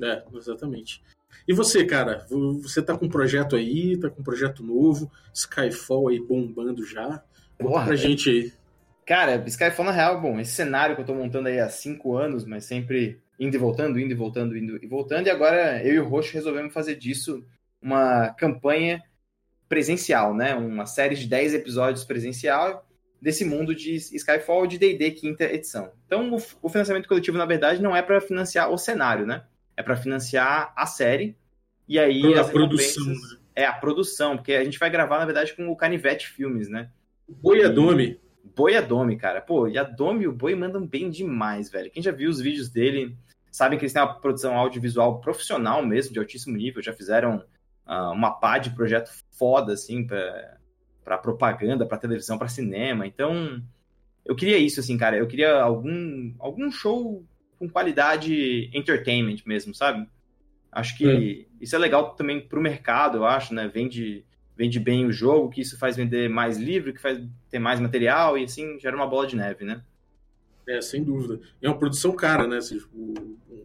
[0.00, 1.02] É, exatamente.
[1.46, 2.24] E você, cara,
[2.62, 7.22] você tá com um projeto aí, tá com um projeto novo, Skyfall aí bombando já.
[7.60, 7.96] Conta pra é...
[7.96, 8.52] gente aí.
[9.06, 12.44] Cara, Skyfall na real, bom, esse cenário que eu tô montando aí há cinco anos,
[12.44, 15.98] mas sempre indo e voltando, indo e voltando, indo e voltando, e agora eu e
[15.98, 17.44] o Roxo resolvemos fazer disso
[17.82, 19.02] uma campanha
[19.68, 20.54] presencial, né?
[20.54, 22.86] Uma série de 10 episódios presencial
[23.20, 25.90] desse mundo de Skyfall de D&D quinta edição.
[26.06, 29.44] Então, o, financiamento coletivo, na verdade, não é para financiar o cenário, né?
[29.76, 31.36] É para financiar a série.
[31.88, 33.06] E aí a produção.
[33.06, 33.14] Né?
[33.56, 36.90] É a produção, porque a gente vai gravar, na verdade, com o Canivete Filmes, né?
[37.26, 38.20] Boiadome.
[38.54, 39.40] Boiadome, cara.
[39.40, 41.90] Pô, e a Domi e o Boi mandam bem demais, velho.
[41.90, 43.16] Quem já viu os vídeos dele
[43.50, 46.82] sabe que eles têm uma produção audiovisual profissional mesmo, de altíssimo nível.
[46.82, 47.44] Já fizeram
[47.86, 53.06] uh, uma pá de projeto foda, assim, para propaganda, para televisão, para cinema.
[53.06, 53.62] Então,
[54.24, 55.16] eu queria isso, assim, cara.
[55.16, 57.24] Eu queria algum, algum show
[57.58, 60.08] com qualidade entertainment mesmo, sabe?
[60.70, 61.46] Acho que é.
[61.60, 63.68] isso é legal também para o mercado, eu acho, né?
[63.68, 64.24] Vende,
[64.56, 68.38] vende bem o jogo, que isso faz vender mais livro, que faz ter mais material
[68.38, 69.82] e assim gera uma bola de neve, né?
[70.66, 71.40] É, sem dúvida.
[71.60, 72.58] É uma produção cara, né?
[72.58, 73.14] Tipo...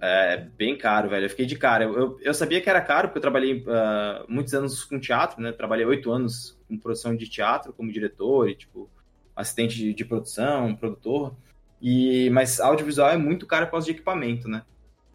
[0.01, 1.25] É, bem caro, velho.
[1.25, 1.85] Eu fiquei de cara.
[1.85, 5.41] Eu, eu, eu sabia que era caro, porque eu trabalhei uh, muitos anos com teatro,
[5.41, 5.51] né?
[5.51, 8.89] Trabalhei oito anos com produção de teatro, como diretor e, tipo,
[9.35, 11.35] assistente de, de produção, produtor.
[11.81, 14.63] E, mas audiovisual é muito caro por causa de equipamento, né?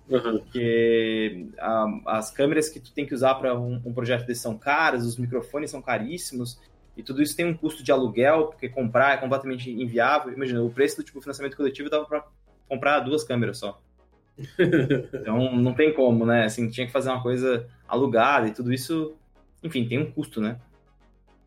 [0.09, 0.39] Uhum.
[0.39, 4.57] Porque a, as câmeras que tu tem que usar para um, um projeto desse são
[4.57, 6.61] caras, os microfones são caríssimos.
[6.97, 10.33] E tudo isso tem um custo de aluguel, porque comprar é completamente inviável.
[10.33, 12.25] Imagina, o preço do tipo financiamento coletivo dava para
[12.69, 13.81] comprar duas câmeras só.
[14.39, 16.45] então não tem como, né?
[16.45, 19.15] Assim, tinha que fazer uma coisa alugada e tudo isso,
[19.63, 20.59] enfim, tem um custo, né?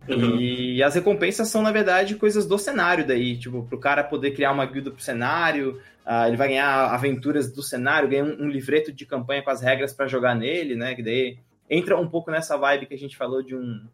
[0.08, 0.40] Uhum.
[0.40, 3.38] E as recompensas são, na verdade, coisas do cenário daí.
[3.38, 7.62] Tipo, pro cara poder criar uma guilda pro cenário, uh, ele vai ganhar aventuras do
[7.62, 10.96] cenário, ganha um, um livreto de campanha com as regras para jogar nele, né?
[10.96, 11.38] Que daí
[11.70, 13.86] entra um pouco nessa vibe que a gente falou de um,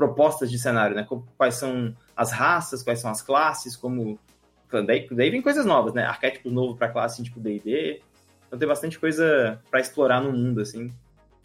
[0.00, 1.06] propostas de cenário, né?
[1.36, 4.18] Quais são as raças, quais são as classes, como.
[4.86, 6.04] Daí, daí vem coisas novas, né?
[6.04, 8.00] Arquétipos novos para classe tipo DD.
[8.46, 10.90] Então tem bastante coisa para explorar no mundo, assim.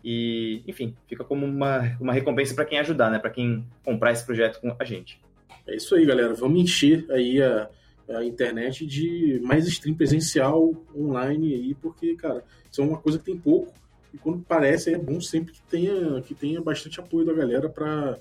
[0.07, 3.17] E, enfim, fica como uma, uma recompensa para quem ajudar, né?
[3.17, 5.19] Para quem comprar esse projeto com a gente.
[5.65, 6.35] É isso aí, galera.
[6.35, 7.67] Vamos encher aí a,
[8.09, 13.25] a internet de mais stream presencial online aí, porque, cara, isso é uma coisa que
[13.25, 13.73] tem pouco.
[14.13, 18.19] E quando parece, é bom sempre que tenha, que tenha bastante apoio da galera para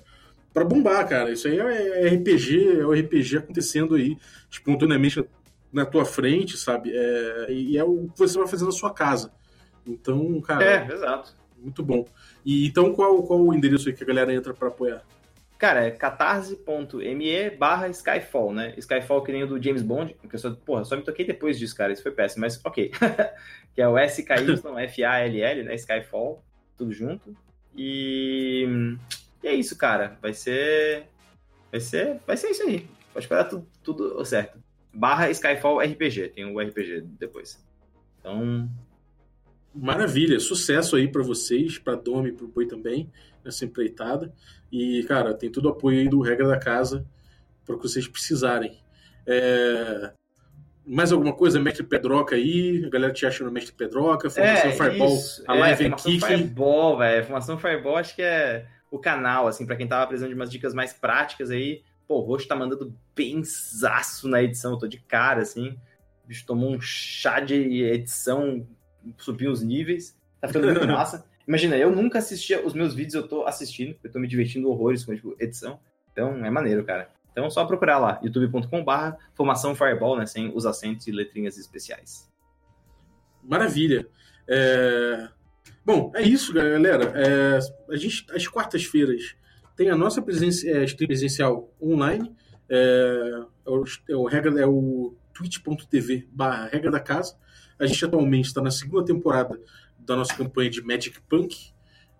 [0.51, 1.31] para bombar, cara.
[1.31, 4.17] Isso aí é, é RPG, é o RPG acontecendo aí
[4.49, 5.23] espontaneamente
[5.71, 6.93] na tua frente, sabe?
[6.95, 9.31] É, e é o que você vai fazer na sua casa.
[9.85, 10.63] Então, cara.
[10.63, 11.35] É, exato.
[11.57, 12.05] Muito bom.
[12.45, 15.03] E então, qual, qual o endereço aí que a galera entra para apoiar?
[15.57, 18.73] Cara, é catarse.me barra Skyfall, né?
[18.77, 21.57] Skyfall que nem o do James Bond, que eu só, porra, só me toquei depois
[21.57, 22.91] disso, cara, isso foi péssimo, mas ok.
[23.73, 25.75] que é o S-K-Y-F-A-L-L, né?
[25.75, 26.43] Skyfall,
[26.77, 27.35] tudo junto.
[27.75, 28.67] E
[29.45, 30.17] e é isso, cara.
[30.23, 31.07] Vai ser.
[31.69, 32.19] Vai ser.
[32.25, 32.87] Vai ser isso aí.
[33.13, 34.57] Pode esperar tudo, tudo certo.
[34.91, 36.29] barra Skyfall RPG.
[36.29, 37.63] Tem o RPG depois.
[38.19, 38.67] Então.
[39.75, 43.11] Maravilha, sucesso aí para vocês, para Domi, para o Boi também,
[43.43, 44.33] nessa empreitada.
[44.71, 47.05] E, cara, tem todo o apoio aí do Regra da Casa
[47.65, 48.79] para o que vocês precisarem.
[49.27, 50.11] É...
[50.87, 52.85] Mais alguma coisa, Mestre Pedroca aí?
[52.85, 55.43] A galera te acha no Mestre Pedroca, Formação é, Fireball, isso.
[55.47, 57.23] a live é, Formação Fireball, velho.
[57.25, 60.73] Formação Fireball acho que é o canal, assim, para quem tava precisando de umas dicas
[60.73, 61.81] mais práticas aí.
[62.07, 65.69] Pô, o Roxo tá mandando benzaço na edição, eu tô de cara, assim.
[66.23, 68.65] O bicho tomou um chá de edição,
[69.17, 70.17] subiu os níveis.
[70.39, 71.25] Tá ficando muito massa.
[71.47, 75.05] Imagina, eu nunca assistia os meus vídeos, eu tô assistindo, eu tô me divertindo horrores
[75.05, 75.79] com tipo, edição.
[76.11, 77.09] Então é maneiro, cara.
[77.31, 80.25] Então é só procurar lá, youtube.com/barra formação Fireball, né?
[80.25, 82.31] Sem os acentos e letrinhas especiais.
[83.43, 84.07] Maravilha.
[84.47, 85.27] É...
[85.85, 87.11] Bom, é isso, galera.
[87.15, 87.59] É...
[87.93, 89.35] A gente, às quartas-feiras,
[89.75, 92.33] tem a nossa presença, é, presencial online.
[92.69, 97.35] É, é, o, é o, regra, é o twitch.tv barra regra da casa.
[97.79, 99.59] A gente atualmente está na segunda temporada
[99.97, 101.73] da nossa campanha de Magic Punk.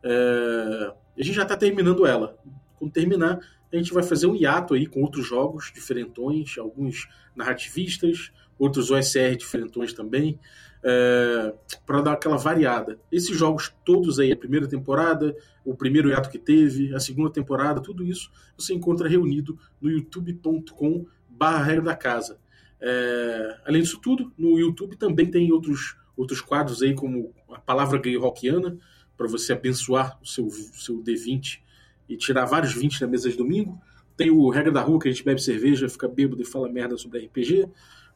[0.04, 2.38] É, a gente já está terminando ela.
[2.78, 3.40] Quando terminar,
[3.72, 9.36] a gente vai fazer um hiato aí com outros jogos diferentões, alguns narrativistas, outros OSR
[9.38, 10.40] diferentões também,
[10.84, 11.54] é,
[11.86, 13.00] para dar aquela variada.
[13.12, 17.82] Esses jogos todos aí, a primeira temporada, o primeiro hiato que teve, a segunda temporada,
[17.82, 22.38] tudo isso você encontra reunido no youtube.com barra da casa.
[22.88, 27.98] É, além disso tudo, no YouTube também tem outros, outros quadros aí, como a palavra
[27.98, 28.78] gay rockiana,
[29.18, 31.62] para você abençoar o seu, seu D20
[32.08, 33.82] e tirar vários 20 na mesa de domingo.
[34.16, 36.96] Tem o Regra da Rua, que a gente bebe cerveja, fica bêbado e fala merda
[36.96, 37.68] sobre RPG.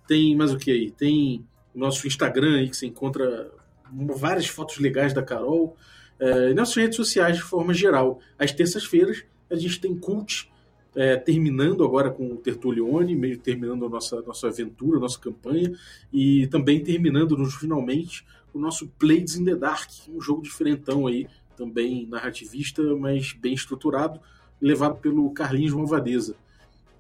[0.07, 0.91] Tem mais o que aí?
[0.91, 1.43] Tem
[1.73, 3.51] o nosso Instagram aí, que você encontra
[3.91, 5.75] várias fotos legais da Carol.
[6.19, 8.19] É, e nossas redes sociais de forma geral.
[8.37, 10.47] Às terças-feiras a gente tem cult
[10.95, 15.71] é, terminando agora com o Tertulione, meio terminando a nossa, nossa aventura, a nossa campanha,
[16.11, 21.27] e também terminando nos finalmente o nosso Blades in the Dark, um jogo diferentão aí,
[21.55, 24.19] também narrativista, mas bem estruturado,
[24.61, 26.35] levado pelo Carlinhos Malvadeza.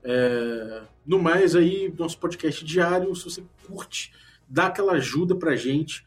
[0.03, 4.13] É, no mais, aí, nosso podcast diário, se você curte,
[4.47, 6.05] dá aquela ajuda pra gente,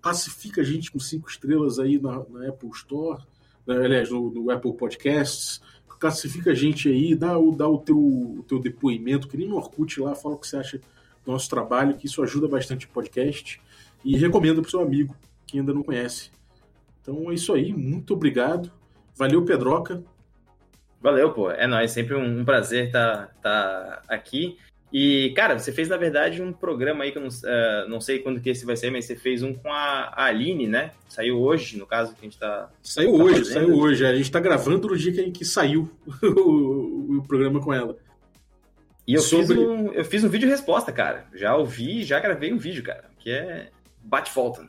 [0.00, 3.22] classifica a gente com cinco estrelas aí na, na Apple Store,
[3.66, 5.60] né, aliás, no, no, Apple Podcasts,
[6.04, 9.56] classifica a gente aí, dá, o, dá o, teu, o teu depoimento, que nem no
[9.56, 10.78] Orkut lá, fala o que você acha
[11.24, 13.58] do nosso trabalho, que isso ajuda bastante o podcast,
[14.04, 16.30] e recomenda pro seu amigo que ainda não conhece.
[17.00, 18.70] Então é isso aí, muito obrigado.
[19.16, 20.04] Valeu, Pedroca.
[21.00, 21.50] Valeu, pô.
[21.50, 24.58] É nóis, sempre um, um prazer estar tá, tá aqui.
[24.96, 28.20] E, cara, você fez, na verdade, um programa aí que eu não, uh, não sei
[28.20, 30.92] quando que esse vai sair, mas você fez um com a, a Aline, né?
[31.08, 32.70] Saiu hoje, no caso, que a gente tá.
[32.80, 33.54] Saiu tá hoje, fazendo.
[33.54, 34.06] saiu hoje.
[34.06, 35.90] A gente tá gravando no dia que, que saiu
[36.22, 37.96] o, o, programa com ela.
[39.04, 39.56] E eu, Sobre...
[39.56, 41.26] fiz um, eu fiz um vídeo resposta, cara.
[41.34, 43.10] Já ouvi, já gravei um vídeo, cara.
[43.18, 43.70] Que é
[44.00, 44.68] bate-volta.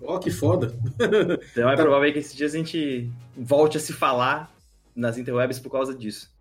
[0.00, 0.74] Ó, oh, que foda.
[1.52, 1.82] então é tá.
[1.82, 4.50] provável que esses dias a gente volte a se falar
[4.96, 6.32] nas interwebs por causa disso.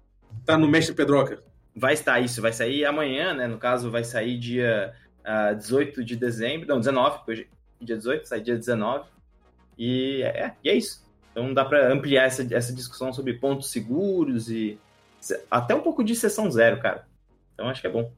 [0.45, 1.49] Tá no Mestre Pedroca.
[1.79, 3.47] Vai estar isso, vai sair amanhã, né?
[3.47, 7.49] No caso, vai sair dia uh, ah, 18 de dezembro, não, 19, hoje
[7.79, 9.07] dia 18, sai dia 19.
[9.77, 11.07] E é, e é isso.
[11.31, 14.77] Então dá para ampliar essa, essa discussão sobre pontos seguros e
[15.49, 17.07] até um pouco de sessão zero, cara.
[17.53, 18.11] Então acho que é bom.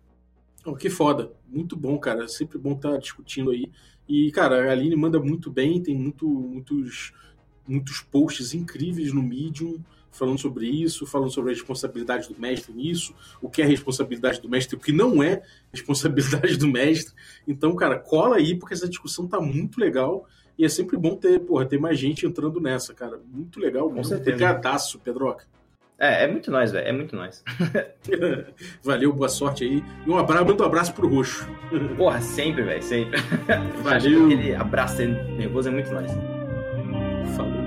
[0.65, 1.31] Oh, que foda.
[1.47, 2.27] Muito bom, cara.
[2.27, 3.71] Sempre bom estar tá discutindo aí.
[4.07, 7.13] E, cara, a Aline manda muito bem, tem muito, muitos,
[7.67, 9.79] muitos posts incríveis no Medium
[10.11, 14.49] falando sobre isso, falando sobre a responsabilidade do mestre nisso, o que é responsabilidade do
[14.49, 15.41] mestre e o que não é
[15.71, 17.13] responsabilidade do mestre.
[17.47, 20.25] Então, cara, cola aí, porque essa discussão tá muito legal.
[20.57, 23.19] E é sempre bom ter, porra, ter mais gente entrando nessa, cara.
[23.31, 25.45] Muito legal, Com muito obrigadaço, Pedroca.
[25.97, 26.87] É, é muito nós, velho.
[26.87, 27.43] É muito nós.
[28.83, 29.83] Valeu, boa sorte aí.
[30.05, 31.47] E um abraço, manda um abraço pro Roxo.
[31.95, 33.19] Porra, sempre, velho, sempre.
[33.83, 34.25] Valeu.
[34.33, 36.11] Aquele abraço nervoso é muito nós.
[37.35, 37.60] Falou.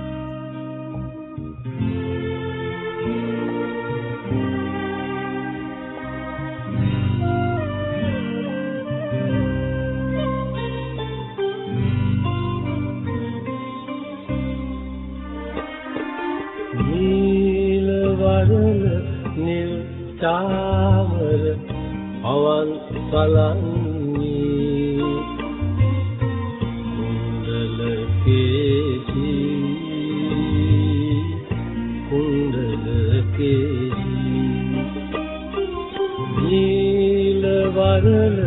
[37.75, 38.37] වරල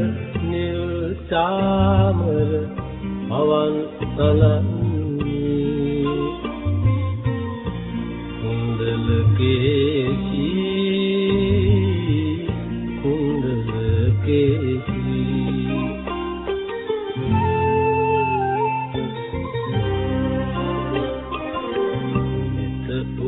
[0.43, 0.85] නිල්
[1.31, 2.51] චාමර
[3.29, 3.75] පවන්
[4.11, 4.59] සලන්නේ.
[8.39, 10.59] කුන්දල කේසී
[13.01, 13.71] කුන්දල
[14.23, 15.09] කේසී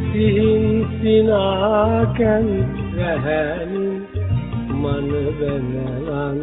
[0.09, 2.49] සිහින් සිනා කැන්
[2.97, 3.85] රැහැනි
[4.75, 6.35] මන වෙනලන්නේ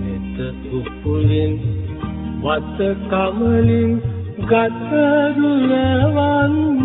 [0.00, 0.38] නෙත
[0.72, 1.54] උපුලින්
[2.42, 3.92] වත කමලින්
[4.44, 4.90] ගත
[5.36, 6.82] දුරවන්නේ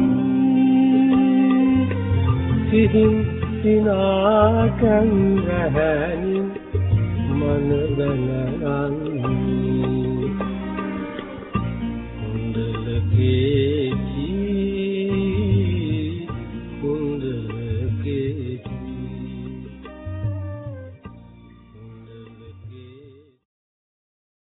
[2.70, 3.14] සිහින්
[3.62, 5.12] සිනා කැන්
[5.48, 6.17] රැහැනි